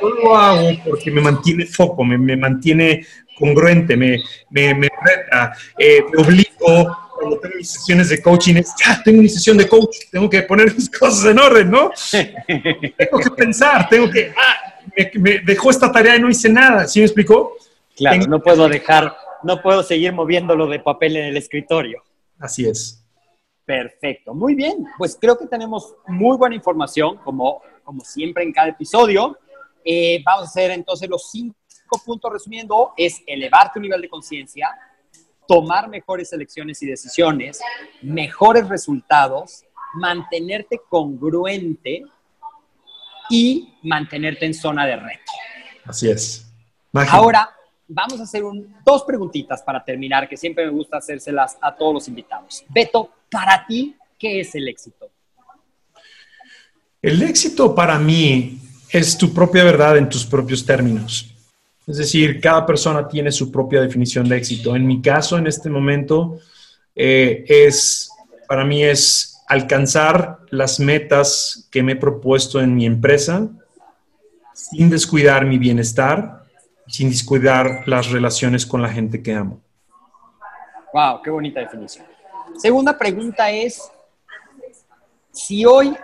Yo 0.00 0.08
lo 0.08 0.36
hago 0.36 0.70
porque 0.84 1.10
me 1.10 1.20
mantiene 1.20 1.66
foco, 1.66 2.02
me, 2.02 2.16
me 2.16 2.36
mantiene 2.36 3.06
congruente, 3.38 3.96
me, 3.96 4.22
me, 4.50 4.74
me 4.74 4.88
reta, 4.88 5.52
eh, 5.78 6.02
me 6.10 6.22
obligo. 6.22 7.09
Cuando 7.20 7.38
tengo 7.38 7.56
mis 7.56 7.70
sesiones 7.70 8.08
de 8.08 8.22
coaching, 8.22 8.56
es, 8.56 8.72
ya, 8.82 9.02
tengo 9.04 9.20
mi 9.20 9.28
sesión 9.28 9.58
de 9.58 9.68
coach, 9.68 9.96
tengo 10.10 10.30
que 10.30 10.42
poner 10.42 10.74
mis 10.74 10.88
cosas 10.88 11.30
en 11.30 11.38
orden, 11.38 11.70
¿no? 11.70 11.92
tengo 12.10 13.18
que 13.18 13.30
pensar, 13.36 13.88
tengo 13.88 14.10
que, 14.10 14.32
ah, 14.36 14.80
me, 14.96 15.10
me, 15.20 15.38
dejó 15.40 15.70
esta 15.70 15.92
tarea 15.92 16.16
y 16.16 16.20
no 16.20 16.30
hice 16.30 16.48
nada, 16.48 16.86
¿sí 16.88 17.00
me 17.00 17.04
explicó? 17.04 17.56
Claro, 17.94 18.26
no 18.26 18.40
puedo 18.40 18.68
dejar, 18.68 19.14
no 19.42 19.60
puedo 19.60 19.82
seguir 19.82 20.12
moviéndolo 20.12 20.66
de 20.66 20.80
papel 20.80 21.16
en 21.16 21.26
el 21.26 21.36
escritorio. 21.36 22.02
Así 22.38 22.66
es. 22.66 23.04
Perfecto, 23.66 24.34
muy 24.34 24.54
bien. 24.54 24.84
Pues 24.98 25.16
creo 25.20 25.38
que 25.38 25.46
tenemos 25.46 25.94
muy 26.06 26.36
buena 26.36 26.56
información, 26.56 27.18
como, 27.18 27.62
como 27.84 28.02
siempre 28.02 28.42
en 28.42 28.52
cada 28.52 28.68
episodio. 28.68 29.38
Eh, 29.84 30.22
vamos 30.24 30.46
a 30.46 30.48
hacer 30.48 30.70
entonces 30.70 31.08
los 31.08 31.30
cinco 31.30 31.54
puntos 32.04 32.32
resumiendo. 32.32 32.92
Es 32.96 33.22
elevar 33.26 33.72
tu 33.72 33.78
nivel 33.78 34.00
de 34.00 34.08
conciencia, 34.08 34.68
tomar 35.50 35.88
mejores 35.88 36.32
elecciones 36.32 36.80
y 36.80 36.86
decisiones, 36.86 37.58
mejores 38.02 38.68
resultados, 38.68 39.64
mantenerte 39.94 40.80
congruente 40.88 42.04
y 43.28 43.74
mantenerte 43.82 44.46
en 44.46 44.54
zona 44.54 44.86
de 44.86 44.94
reto. 44.94 45.32
Así 45.84 46.08
es. 46.08 46.48
Ahora, 46.92 47.50
vamos 47.88 48.20
a 48.20 48.22
hacer 48.22 48.44
dos 48.86 49.02
preguntitas 49.02 49.60
para 49.62 49.84
terminar, 49.84 50.28
que 50.28 50.36
siempre 50.36 50.64
me 50.66 50.70
gusta 50.70 50.98
hacérselas 50.98 51.58
a 51.60 51.74
todos 51.74 51.94
los 51.94 52.06
invitados. 52.06 52.64
Beto, 52.68 53.10
para 53.28 53.66
ti, 53.66 53.96
¿qué 54.16 54.38
es 54.38 54.54
el 54.54 54.68
éxito? 54.68 55.10
El 57.02 57.22
éxito 57.22 57.74
para 57.74 57.98
mí 57.98 58.60
es 58.88 59.18
tu 59.18 59.34
propia 59.34 59.64
verdad 59.64 59.96
en 59.96 60.08
tus 60.08 60.24
propios 60.24 60.64
términos. 60.64 61.29
Es 61.86 61.96
decir, 61.96 62.40
cada 62.40 62.64
persona 62.66 63.08
tiene 63.08 63.32
su 63.32 63.50
propia 63.50 63.80
definición 63.80 64.28
de 64.28 64.36
éxito. 64.36 64.76
En 64.76 64.86
mi 64.86 65.00
caso, 65.00 65.38
en 65.38 65.46
este 65.46 65.68
momento, 65.68 66.38
eh, 66.94 67.44
es, 67.48 68.10
para 68.46 68.64
mí 68.64 68.84
es 68.84 69.42
alcanzar 69.48 70.38
las 70.50 70.78
metas 70.78 71.68
que 71.70 71.82
me 71.82 71.92
he 71.92 71.96
propuesto 71.96 72.60
en 72.60 72.74
mi 72.74 72.86
empresa 72.86 73.48
sin 74.54 74.90
descuidar 74.90 75.46
mi 75.46 75.58
bienestar 75.58 76.40
sin 76.90 77.08
descuidar 77.08 77.86
las 77.86 78.10
relaciones 78.10 78.66
con 78.66 78.82
la 78.82 78.88
gente 78.88 79.22
que 79.22 79.32
amo. 79.32 79.60
Wow, 80.92 81.22
qué 81.22 81.30
bonita 81.30 81.60
definición. 81.60 82.04
Segunda 82.56 82.98
pregunta 82.98 83.50
es, 83.50 83.90
si 85.30 85.64
hoy 85.64 85.96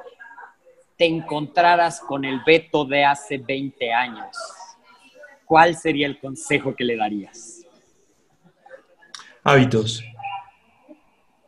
te 0.96 1.06
encontraras 1.06 2.00
con 2.00 2.24
el 2.24 2.40
Beto 2.46 2.84
de 2.84 3.04
hace 3.04 3.36
20 3.38 3.92
años, 3.92 4.36
¿cuál 5.46 5.76
sería 5.76 6.06
el 6.06 6.18
consejo 6.18 6.74
que 6.74 6.84
le 6.84 6.96
darías? 6.96 7.62
Hábitos. 9.42 10.02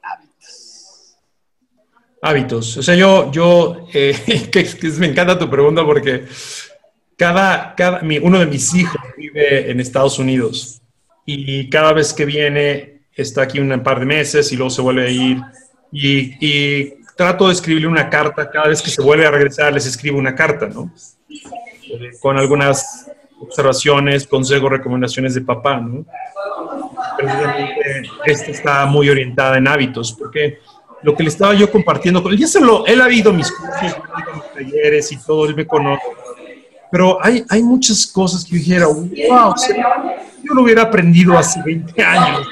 Hábitos. 0.03 1.19
Hábitos. 2.23 2.77
O 2.77 2.83
sea, 2.83 2.95
yo, 2.95 3.31
yo, 3.33 3.89
eh, 3.93 4.49
que, 4.53 4.67
me 4.99 5.09
encanta 5.09 5.39
tu 5.39 5.51
pregunta 5.51 5.85
porque 5.85 6.25
cada, 7.17 7.75
cada, 7.75 8.01
uno 8.23 8.39
de 8.39 8.47
mis 8.47 8.73
hijos 8.75 9.01
vive 9.17 9.71
en 9.71 9.81
Estados 9.81 10.19
Unidos 10.19 10.81
y 11.27 11.69
cada 11.69 11.93
vez 11.93 12.15
que 12.15 12.25
viene 12.25 13.03
está 13.13 13.43
aquí 13.43 13.59
un 13.59 13.83
par 13.83 13.99
de 13.99 14.07
meses 14.07 14.53
y 14.53 14.57
luego 14.57 14.71
se 14.71 14.81
vuelve 14.81 15.07
a 15.07 15.11
ir 15.11 15.39
y, 15.93 16.95
trato 17.17 17.49
de 17.49 17.53
escribirle 17.53 17.89
una 17.89 18.09
carta, 18.09 18.49
cada 18.49 18.69
vez 18.69 18.81
que 18.81 18.91
se 18.91 19.03
vuelve 19.03 19.27
a 19.27 19.33
regresar 19.33 19.73
les 19.73 19.87
escribo 19.87 20.19
una 20.19 20.37
carta, 20.37 20.69
¿no? 20.69 20.93
Eh, 21.29 22.13
con 22.21 22.39
algunas 22.39 23.08
observaciones, 23.41 24.27
consejos, 24.27 24.71
recomendaciones 24.71 25.35
de 25.35 25.41
papá, 25.41 25.81
¿no? 25.81 26.05
Precisamente 27.17 28.11
esta 28.27 28.51
está 28.51 28.87
muy 28.87 29.09
orientada 29.09 29.59
en 29.59 29.69
hábitos, 29.69 30.13
porque 30.13 30.59
lo 31.03 31.15
que 31.15 31.23
le 31.23 31.29
estaba 31.29 31.55
yo 31.55 31.71
compartiendo 31.71 32.23
con 32.23 32.33
él, 32.33 32.39
ya 32.39 32.47
se 32.47 32.61
lo, 32.61 32.85
él 32.87 33.01
ha 33.01 33.07
visto 33.07 33.33
mis 33.33 33.51
cursos, 33.51 33.97
mis 34.35 34.53
talleres 34.55 35.13
y 35.13 35.17
todo, 35.19 35.47
él 35.47 35.55
me 35.55 35.67
conoce, 35.67 36.03
pero 36.91 37.19
hay, 37.23 37.45
hay 37.49 37.63
muchas 37.63 38.07
cosas 38.07 38.45
que 38.45 38.53
yo 38.53 38.57
dijera, 38.57 38.87
wow, 38.87 39.55
yo 40.43 40.55
lo 40.55 40.63
hubiera 40.63 40.83
aprendido 40.83 41.37
hace 41.37 41.63
20 41.63 42.03
años. 42.03 42.47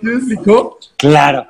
¿Me 0.00 0.12
explicó? 0.14 0.78
Claro. 0.96 1.46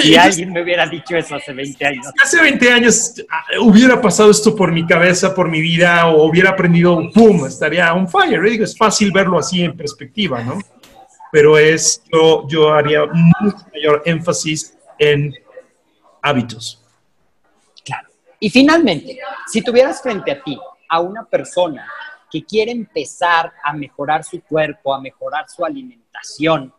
Si 0.00 0.16
alguien 0.16 0.52
me 0.52 0.62
hubiera 0.62 0.86
dicho 0.86 1.16
eso 1.16 1.34
hace 1.34 1.52
20 1.52 1.86
años. 1.86 2.06
Hace 2.22 2.40
20 2.40 2.72
años 2.72 3.14
ah, 3.30 3.44
hubiera 3.60 4.00
pasado 4.00 4.30
esto 4.30 4.54
por 4.54 4.72
mi 4.72 4.86
cabeza, 4.86 5.34
por 5.34 5.48
mi 5.48 5.60
vida, 5.60 6.06
o 6.08 6.24
hubiera 6.24 6.50
aprendido, 6.50 7.10
¡pum!, 7.12 7.46
estaría 7.46 7.92
on 7.94 8.08
fire. 8.08 8.40
Digo, 8.42 8.64
es 8.64 8.76
fácil 8.76 9.12
verlo 9.12 9.38
así 9.38 9.62
en 9.62 9.76
perspectiva, 9.76 10.42
¿no? 10.42 10.58
Pero 11.30 11.58
es, 11.58 12.02
yo, 12.12 12.46
yo 12.48 12.72
haría 12.72 13.04
mucho 13.06 13.58
mayor 13.74 14.02
énfasis 14.04 14.76
en 14.98 15.34
hábitos. 16.22 16.82
Claro. 17.84 18.08
Y 18.40 18.50
finalmente, 18.50 19.18
si 19.46 19.62
tuvieras 19.62 20.00
frente 20.02 20.32
a 20.32 20.42
ti 20.42 20.58
a 20.88 21.00
una 21.00 21.24
persona 21.24 21.86
que 22.30 22.44
quiere 22.44 22.72
empezar 22.72 23.52
a 23.62 23.72
mejorar 23.72 24.24
su 24.24 24.42
cuerpo, 24.42 24.94
a 24.94 25.00
mejorar 25.00 25.48
su 25.48 25.64
alimentación, 25.64 26.72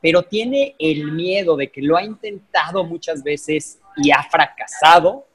pero 0.00 0.22
tiene 0.22 0.74
el 0.78 1.12
miedo 1.12 1.56
de 1.56 1.70
que 1.70 1.82
lo 1.82 1.96
ha 1.96 2.04
intentado 2.04 2.84
muchas 2.84 3.22
veces 3.22 3.78
y 3.96 4.10
ha 4.10 4.22
fracasado, 4.22 5.26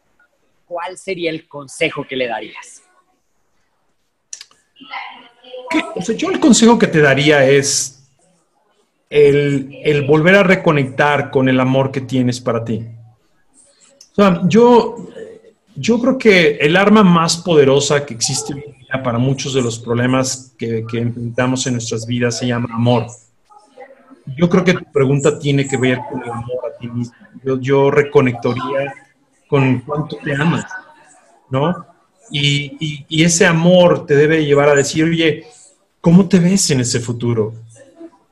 ¿cuál 0.66 0.98
sería 0.98 1.30
el 1.30 1.48
consejo 1.48 2.06
que 2.08 2.16
le 2.16 2.28
darías? 2.28 2.82
yo 6.18 6.30
el 6.30 6.40
consejo 6.40 6.78
que 6.78 6.88
te 6.88 7.02
daría 7.02 7.46
es 7.48 8.08
el, 9.10 10.06
volver 10.08 10.36
a 10.36 10.44
reconectar 10.44 11.32
con 11.32 11.50
el 11.50 11.60
amor 11.60 11.92
que 11.92 12.02
tienes 12.02 12.40
para 12.40 12.64
ti. 12.64 12.86
O 14.12 14.16
sea, 14.16 14.42
yo 14.46 15.10
yo 15.76 16.00
creo 16.00 16.18
que 16.18 16.58
el 16.58 16.76
arma 16.76 17.04
más 17.04 17.38
poderosa 17.38 18.06
que 18.06 18.14
existe 18.14 18.76
para 19.04 19.18
muchos 19.18 19.54
de 19.56 19.62
los 19.62 19.80
problemas 19.80 20.54
que, 20.58 20.86
enfrentamos 20.94 21.66
en 21.66 21.74
nuestras 21.74 22.06
vidas 22.06 22.38
se 22.38 22.48
llama 22.48 22.70
amor. 22.74 23.08
Yo 24.38 24.50
creo 24.50 24.64
que 24.64 24.74
tu 24.74 24.92
pregunta 24.92 25.38
tiene 25.38 25.68
que 25.68 25.78
ver 25.78 26.00
con 26.10 26.24
el 26.24 26.32
amor 26.32 26.60
a 26.74 26.78
ti 26.78 26.88
mismo. 26.88 27.16
Yo, 27.44 27.60
yo 27.60 27.92
reconectaría 27.92 28.94
con 29.48 29.80
cuánto 29.82 30.18
te 30.18 30.34
amas, 30.34 30.66
¿no? 31.50 31.86
Y, 32.32 33.06
y, 33.08 33.24
ese 33.24 33.46
amor 33.46 34.06
te 34.06 34.16
debe 34.16 34.46
llevar 34.46 34.70
a 34.70 34.76
decir, 34.76 35.04
oye, 35.04 35.46
¿cómo 36.02 36.28
te 36.28 36.40
ves 36.40 36.72
en 36.72 36.80
ese 36.80 37.00
futuro? 37.00 37.54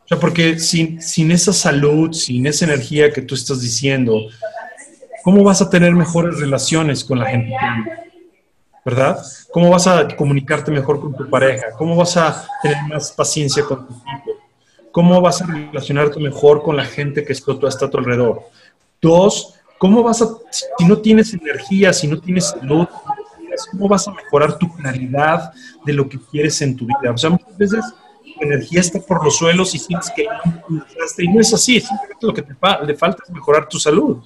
O 0.05 0.07
sea, 0.07 0.17
porque 0.17 0.57
sin, 0.59 1.01
sin 1.01 1.31
esa 1.31 1.53
salud, 1.53 2.11
sin 2.13 2.47
esa 2.47 2.65
energía 2.65 3.11
que 3.11 3.21
tú 3.21 3.35
estás 3.35 3.61
diciendo, 3.61 4.17
¿cómo 5.23 5.43
vas 5.43 5.61
a 5.61 5.69
tener 5.69 5.93
mejores 5.93 6.39
relaciones 6.39 7.03
con 7.03 7.19
la 7.19 7.29
gente 7.29 7.49
que? 7.49 8.11
¿Verdad? 8.83 9.23
¿Cómo 9.51 9.69
vas 9.69 9.85
a 9.85 10.07
comunicarte 10.15 10.71
mejor 10.71 10.99
con 10.99 11.15
tu 11.15 11.29
pareja? 11.29 11.67
¿Cómo 11.77 11.95
vas 11.95 12.17
a 12.17 12.47
tener 12.63 12.77
más 12.87 13.11
paciencia 13.11 13.63
con 13.63 13.85
tu 13.85 13.93
hijo? 13.93 14.30
¿Cómo 14.91 15.21
vas 15.21 15.41
a 15.41 15.45
relacionarte 15.45 16.19
mejor 16.19 16.61
con 16.63 16.75
la 16.75 16.85
gente 16.85 17.23
que 17.23 17.33
está 17.33 17.51
a 17.51 17.89
tu 17.89 17.97
alrededor? 17.97 18.41
Dos, 19.01 19.55
¿cómo 19.77 20.03
vas 20.03 20.21
a, 20.21 20.27
si 20.51 20.85
no 20.85 20.97
tienes 20.97 21.33
energía, 21.33 21.93
si 21.93 22.07
no 22.07 22.19
tienes 22.19 22.49
salud, 22.49 22.87
cómo 23.71 23.87
vas 23.87 24.07
a 24.07 24.11
mejorar 24.11 24.57
tu 24.57 24.71
claridad 24.75 25.51
de 25.85 25.93
lo 25.93 26.07
que 26.07 26.19
quieres 26.19 26.61
en 26.61 26.75
tu 26.75 26.85
vida? 26.85 27.11
O 27.13 27.17
sea, 27.17 27.29
muchas 27.29 27.57
veces 27.57 27.85
tu 28.23 28.43
energía 28.43 28.81
está 28.81 28.99
por 28.99 29.23
los 29.23 29.37
suelos 29.37 29.73
y 29.75 29.79
sientes 29.79 30.11
que 30.15 30.25
y 31.17 31.27
no 31.27 31.39
es 31.39 31.53
así, 31.53 31.79
simplemente 31.79 32.27
lo 32.27 32.33
que 32.33 32.41
te 32.41 32.55
le 32.85 32.95
falta 32.95 33.23
es 33.25 33.33
mejorar 33.33 33.67
tu 33.67 33.79
salud. 33.79 34.17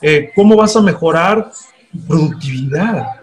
Eh, 0.00 0.30
¿Cómo 0.34 0.56
vas 0.56 0.74
a 0.74 0.80
mejorar 0.80 1.52
tu 1.92 2.06
productividad? 2.06 3.21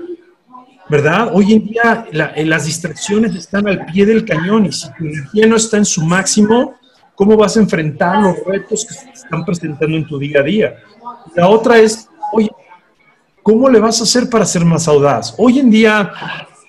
¿Verdad? 0.90 1.30
Hoy 1.32 1.54
en 1.54 1.66
día 1.66 2.08
eh, 2.12 2.46
las 2.46 2.66
distracciones 2.66 3.36
están 3.36 3.68
al 3.68 3.86
pie 3.86 4.06
del 4.06 4.26
cañón 4.26 4.66
y 4.66 4.72
si 4.72 4.88
tu 4.94 5.06
energía 5.06 5.48
no 5.48 5.56
está 5.56 5.78
en 5.78 5.86
su 5.86 6.04
máximo, 6.04 6.76
¿cómo 7.16 7.38
vas 7.38 7.56
a 7.56 7.60
enfrentar 7.60 8.22
los 8.22 8.38
retos 8.46 8.86
que 8.86 8.96
se 8.96 9.10
están 9.12 9.46
presentando 9.46 9.96
en 9.96 10.08
tu 10.08 10.18
día 10.18 10.40
a 10.40 10.44
día? 10.44 10.76
La 11.36 11.48
otra 11.48 11.78
es, 11.78 12.10
oye, 12.34 12.50
¿cómo 13.44 13.70
le 13.70 13.80
vas 13.80 14.02
a 14.02 14.04
hacer 14.04 14.30
para 14.30 14.46
ser 14.46 14.66
más 14.66 14.88
audaz? 14.88 15.36
Hoy 15.38 15.60
en 15.60 15.70
día, 15.70 16.12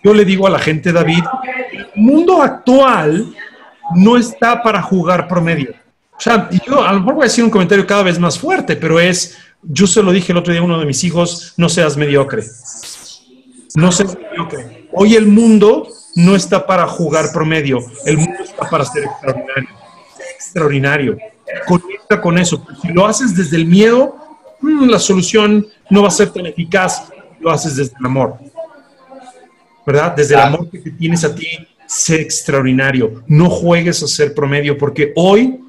yo 0.04 0.12
le 0.12 0.24
digo 0.24 0.46
a 0.46 0.50
la 0.50 0.58
gente, 0.58 0.92
David, 0.92 1.24
el 1.72 1.88
mundo 1.94 2.42
actual 2.42 3.34
no 3.94 4.16
está 4.18 4.62
para 4.62 4.82
jugar 4.82 5.26
promedio. 5.26 5.74
O 6.16 6.20
sea, 6.22 6.50
yo 6.66 6.84
a 6.84 6.92
lo 6.92 7.00
mejor 7.00 7.14
voy 7.14 7.22
a 7.22 7.28
decir 7.28 7.42
un 7.42 7.50
comentario 7.50 7.86
cada 7.86 8.02
vez 8.02 8.18
más 8.18 8.38
fuerte, 8.38 8.76
pero 8.76 9.00
es, 9.00 9.38
yo 9.62 9.86
se 9.86 10.02
lo 10.02 10.12
dije 10.12 10.32
el 10.32 10.38
otro 10.38 10.52
día 10.52 10.60
a 10.60 10.64
uno 10.64 10.78
de 10.78 10.84
mis 10.84 11.02
hijos, 11.04 11.54
no 11.56 11.70
seas 11.70 11.96
mediocre. 11.96 12.44
No 13.74 13.92
sé, 13.92 14.04
hoy 14.92 15.14
el 15.14 15.26
mundo 15.26 15.88
no 16.16 16.34
está 16.34 16.66
para 16.66 16.86
jugar 16.86 17.32
promedio, 17.32 17.78
el 18.04 18.18
mundo 18.18 18.42
está 18.42 18.68
para 18.68 18.84
ser 18.84 19.04
extraordinario. 19.04 19.68
Extraordinario. 20.34 21.18
Conecta 21.66 22.20
con 22.20 22.38
eso. 22.38 22.66
Si 22.82 22.88
lo 22.88 23.06
haces 23.06 23.36
desde 23.36 23.56
el 23.56 23.66
miedo, 23.66 24.16
mm, 24.60 24.88
la 24.88 24.98
solución 24.98 25.66
no 25.88 26.02
va 26.02 26.08
a 26.08 26.12
ser 26.12 26.30
tan 26.30 26.46
eficaz. 26.46 27.08
Lo 27.38 27.50
haces 27.50 27.76
desde 27.76 27.94
el 27.98 28.06
amor. 28.06 28.36
¿Verdad? 29.86 30.14
Desde 30.16 30.34
el 30.34 30.40
amor 30.40 30.68
que 30.68 30.78
tienes 30.78 31.24
a 31.24 31.34
ti, 31.34 31.46
sé 31.86 32.20
extraordinario. 32.20 33.22
No 33.26 33.48
juegues 33.48 34.02
a 34.02 34.06
ser 34.06 34.34
promedio, 34.34 34.76
porque 34.76 35.12
hoy 35.16 35.60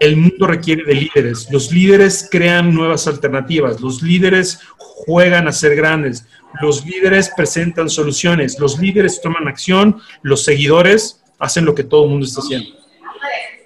el 0.00 0.16
mundo 0.16 0.46
requiere 0.46 0.84
de 0.84 0.94
líderes. 0.94 1.48
Los 1.50 1.70
líderes 1.70 2.26
crean 2.30 2.74
nuevas 2.74 3.06
alternativas. 3.06 3.80
Los 3.80 4.02
líderes 4.02 4.60
juegan 4.76 5.46
a 5.46 5.52
ser 5.52 5.76
grandes. 5.76 6.24
Los 6.60 6.84
líderes 6.84 7.30
presentan 7.36 7.88
soluciones, 7.88 8.58
los 8.58 8.78
líderes 8.78 9.20
toman 9.20 9.46
acción, 9.46 10.00
los 10.22 10.42
seguidores 10.42 11.22
hacen 11.38 11.64
lo 11.64 11.74
que 11.74 11.84
todo 11.84 12.04
el 12.04 12.10
mundo 12.10 12.26
está 12.26 12.40
haciendo. 12.40 12.70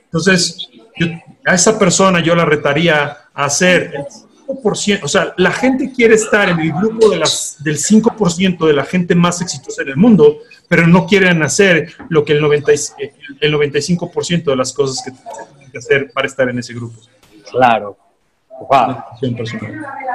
Entonces, 0.04 0.68
a 1.46 1.54
esa 1.54 1.78
persona 1.78 2.20
yo 2.20 2.34
la 2.34 2.44
retaría 2.44 3.04
a 3.32 3.44
hacer 3.44 3.92
el 3.94 4.04
5%, 4.62 5.00
o 5.02 5.08
sea, 5.08 5.34
la 5.38 5.50
gente 5.50 5.92
quiere 5.92 6.14
estar 6.14 6.48
en 6.50 6.60
el 6.60 6.72
grupo 6.72 7.08
de 7.08 7.18
las, 7.18 7.56
del 7.64 7.78
5% 7.78 8.66
de 8.66 8.72
la 8.74 8.84
gente 8.84 9.14
más 9.14 9.40
exitosa 9.40 9.82
en 9.82 9.88
el 9.88 9.96
mundo, 9.96 10.38
pero 10.68 10.86
no 10.86 11.06
quieren 11.06 11.42
hacer 11.42 11.94
lo 12.10 12.24
que 12.24 12.34
el, 12.34 12.42
90, 12.42 12.72
el 13.40 13.54
95% 13.54 14.44
de 14.44 14.56
las 14.56 14.72
cosas 14.72 15.02
que 15.04 15.12
que 15.74 15.78
hacer 15.78 16.10
para 16.12 16.26
estar 16.26 16.48
en 16.48 16.58
ese 16.58 16.72
grupo. 16.72 17.00
Claro. 17.50 17.98
Wow. 18.48 19.02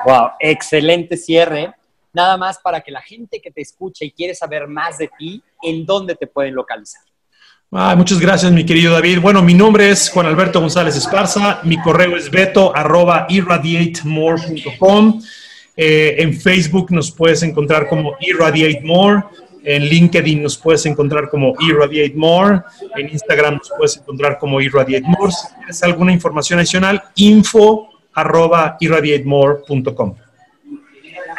Wow, 0.05 0.29
excelente 0.39 1.17
cierre 1.17 1.73
nada 2.13 2.37
más 2.37 2.59
para 2.59 2.81
que 2.81 2.91
la 2.91 3.01
gente 3.01 3.41
que 3.41 3.51
te 3.51 3.61
escucha 3.61 4.05
y 4.05 4.11
quiere 4.11 4.33
saber 4.33 4.67
más 4.67 4.97
de 4.97 5.09
ti, 5.17 5.43
¿en 5.61 5.85
dónde 5.85 6.15
te 6.15 6.27
pueden 6.27 6.55
localizar? 6.55 7.01
muchas 7.71 8.19
gracias, 8.19 8.51
mi 8.51 8.65
querido 8.65 8.93
David. 8.93 9.19
Bueno, 9.21 9.43
mi 9.43 9.53
nombre 9.53 9.91
es 9.91 10.09
Juan 10.09 10.25
Alberto 10.25 10.59
González 10.59 10.95
Esparza. 10.95 11.59
Mi 11.63 11.79
correo 11.79 12.17
es 12.17 12.31
beto 12.31 12.75
arroba 12.75 13.27
irradiatemore.com. 13.29 15.21
Eh, 15.77 16.15
en 16.17 16.33
Facebook 16.33 16.91
nos 16.91 17.11
puedes 17.11 17.43
encontrar 17.43 17.87
como 17.87 18.15
Irradiate 18.19 18.81
More. 18.83 19.23
En 19.63 19.83
LinkedIn 19.83 20.41
nos 20.41 20.57
puedes 20.57 20.85
encontrar 20.85 21.29
como 21.29 21.53
Irradiate 21.59 22.15
More. 22.15 22.61
En 22.95 23.09
Instagram 23.09 23.55
nos 23.55 23.69
puedes 23.69 23.97
encontrar 23.97 24.37
como 24.39 24.61
Irradiate 24.61 25.05
More. 25.05 25.31
Si 25.31 25.55
tienes 25.55 25.83
alguna 25.83 26.11
información 26.11 26.59
adicional, 26.59 27.03
info 27.15 27.89
arroba 28.13 28.77
irradiatemore.com. 28.79 30.15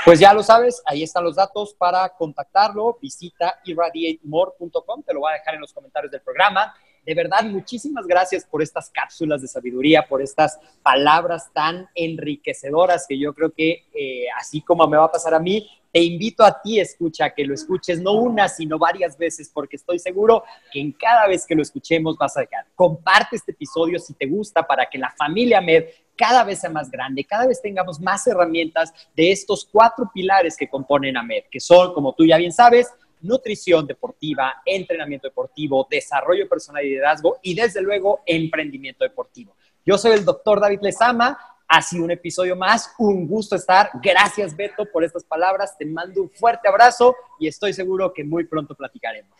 Pues 0.04 0.18
ya 0.18 0.32
lo 0.32 0.42
sabes, 0.42 0.82
ahí 0.86 1.02
están 1.02 1.24
los 1.24 1.36
datos 1.36 1.74
para 1.74 2.08
contactarlo. 2.10 2.98
Visita 3.00 3.60
irradiatemore.com, 3.64 5.02
te 5.02 5.12
lo 5.12 5.20
voy 5.20 5.32
a 5.32 5.34
dejar 5.34 5.54
en 5.54 5.60
los 5.60 5.72
comentarios 5.72 6.10
del 6.10 6.22
programa. 6.22 6.74
De 7.04 7.14
verdad, 7.14 7.44
muchísimas 7.44 8.06
gracias 8.06 8.44
por 8.44 8.62
estas 8.62 8.90
cápsulas 8.90 9.40
de 9.40 9.48
sabiduría, 9.48 10.06
por 10.06 10.22
estas 10.22 10.58
palabras 10.82 11.50
tan 11.52 11.88
enriquecedoras 11.94 13.06
que 13.08 13.18
yo 13.18 13.34
creo 13.34 13.52
que, 13.52 13.84
eh, 13.94 14.26
así 14.38 14.60
como 14.60 14.86
me 14.86 14.96
va 14.96 15.04
a 15.04 15.10
pasar 15.10 15.34
a 15.34 15.38
mí, 15.38 15.68
te 15.92 16.00
invito 16.00 16.44
a 16.44 16.60
ti, 16.60 16.78
escucha, 16.78 17.30
que 17.30 17.44
lo 17.44 17.54
escuches 17.54 18.00
no 18.00 18.12
una, 18.12 18.48
sino 18.48 18.78
varias 18.78 19.18
veces, 19.18 19.50
porque 19.52 19.76
estoy 19.76 19.98
seguro 19.98 20.44
que 20.70 20.80
en 20.80 20.92
cada 20.92 21.26
vez 21.26 21.46
que 21.46 21.54
lo 21.54 21.62
escuchemos 21.62 22.16
vas 22.16 22.36
a 22.36 22.40
dejar. 22.40 22.66
Comparte 22.74 23.36
este 23.36 23.52
episodio 23.52 23.98
si 23.98 24.14
te 24.14 24.26
gusta 24.26 24.66
para 24.66 24.86
que 24.86 24.98
la 24.98 25.10
familia 25.10 25.60
MED 25.60 25.86
cada 26.16 26.44
vez 26.44 26.60
sea 26.60 26.70
más 26.70 26.90
grande, 26.90 27.24
cada 27.24 27.46
vez 27.46 27.62
tengamos 27.62 27.98
más 27.98 28.26
herramientas 28.26 28.92
de 29.16 29.32
estos 29.32 29.66
cuatro 29.70 30.10
pilares 30.12 30.56
que 30.56 30.68
componen 30.68 31.16
AMED, 31.16 31.44
que 31.50 31.60
son, 31.60 31.94
como 31.94 32.14
tú 32.14 32.26
ya 32.26 32.36
bien 32.36 32.52
sabes, 32.52 32.92
nutrición 33.22 33.86
deportiva, 33.86 34.62
entrenamiento 34.64 35.28
deportivo, 35.28 35.86
desarrollo 35.90 36.48
personal 36.48 36.84
y 36.84 36.90
liderazgo 36.90 37.38
y 37.42 37.54
desde 37.54 37.80
luego 37.80 38.20
emprendimiento 38.26 39.04
deportivo. 39.04 39.56
Yo 39.84 39.96
soy 39.96 40.12
el 40.12 40.24
doctor 40.24 40.60
David 40.60 40.80
Lezama. 40.82 41.38
Ha 41.72 41.80
un 42.02 42.10
episodio 42.10 42.56
más, 42.56 42.92
un 42.98 43.28
gusto 43.28 43.54
estar. 43.54 43.90
Gracias 44.02 44.56
Beto 44.56 44.84
por 44.92 45.04
estas 45.04 45.22
palabras. 45.22 45.78
Te 45.78 45.86
mando 45.86 46.22
un 46.22 46.30
fuerte 46.30 46.68
abrazo 46.68 47.14
y 47.38 47.46
estoy 47.46 47.72
seguro 47.72 48.12
que 48.12 48.24
muy 48.24 48.44
pronto 48.44 48.74
platicaremos. 48.74 49.30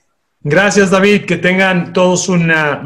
Gracias, 0.42 0.90
David. 0.90 1.26
Que 1.26 1.36
tengan 1.36 1.92
todos 1.92 2.28
una, 2.28 2.82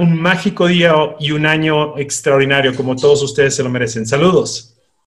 un 0.00 0.20
mágico 0.20 0.66
día 0.66 0.94
y 1.20 1.30
un 1.30 1.46
año 1.46 1.96
extraordinario, 1.98 2.74
como 2.74 2.96
todos 2.96 3.22
ustedes 3.22 3.54
se 3.54 3.62
lo 3.62 3.68
merecen. 3.68 4.06
Saludos. 4.06 4.75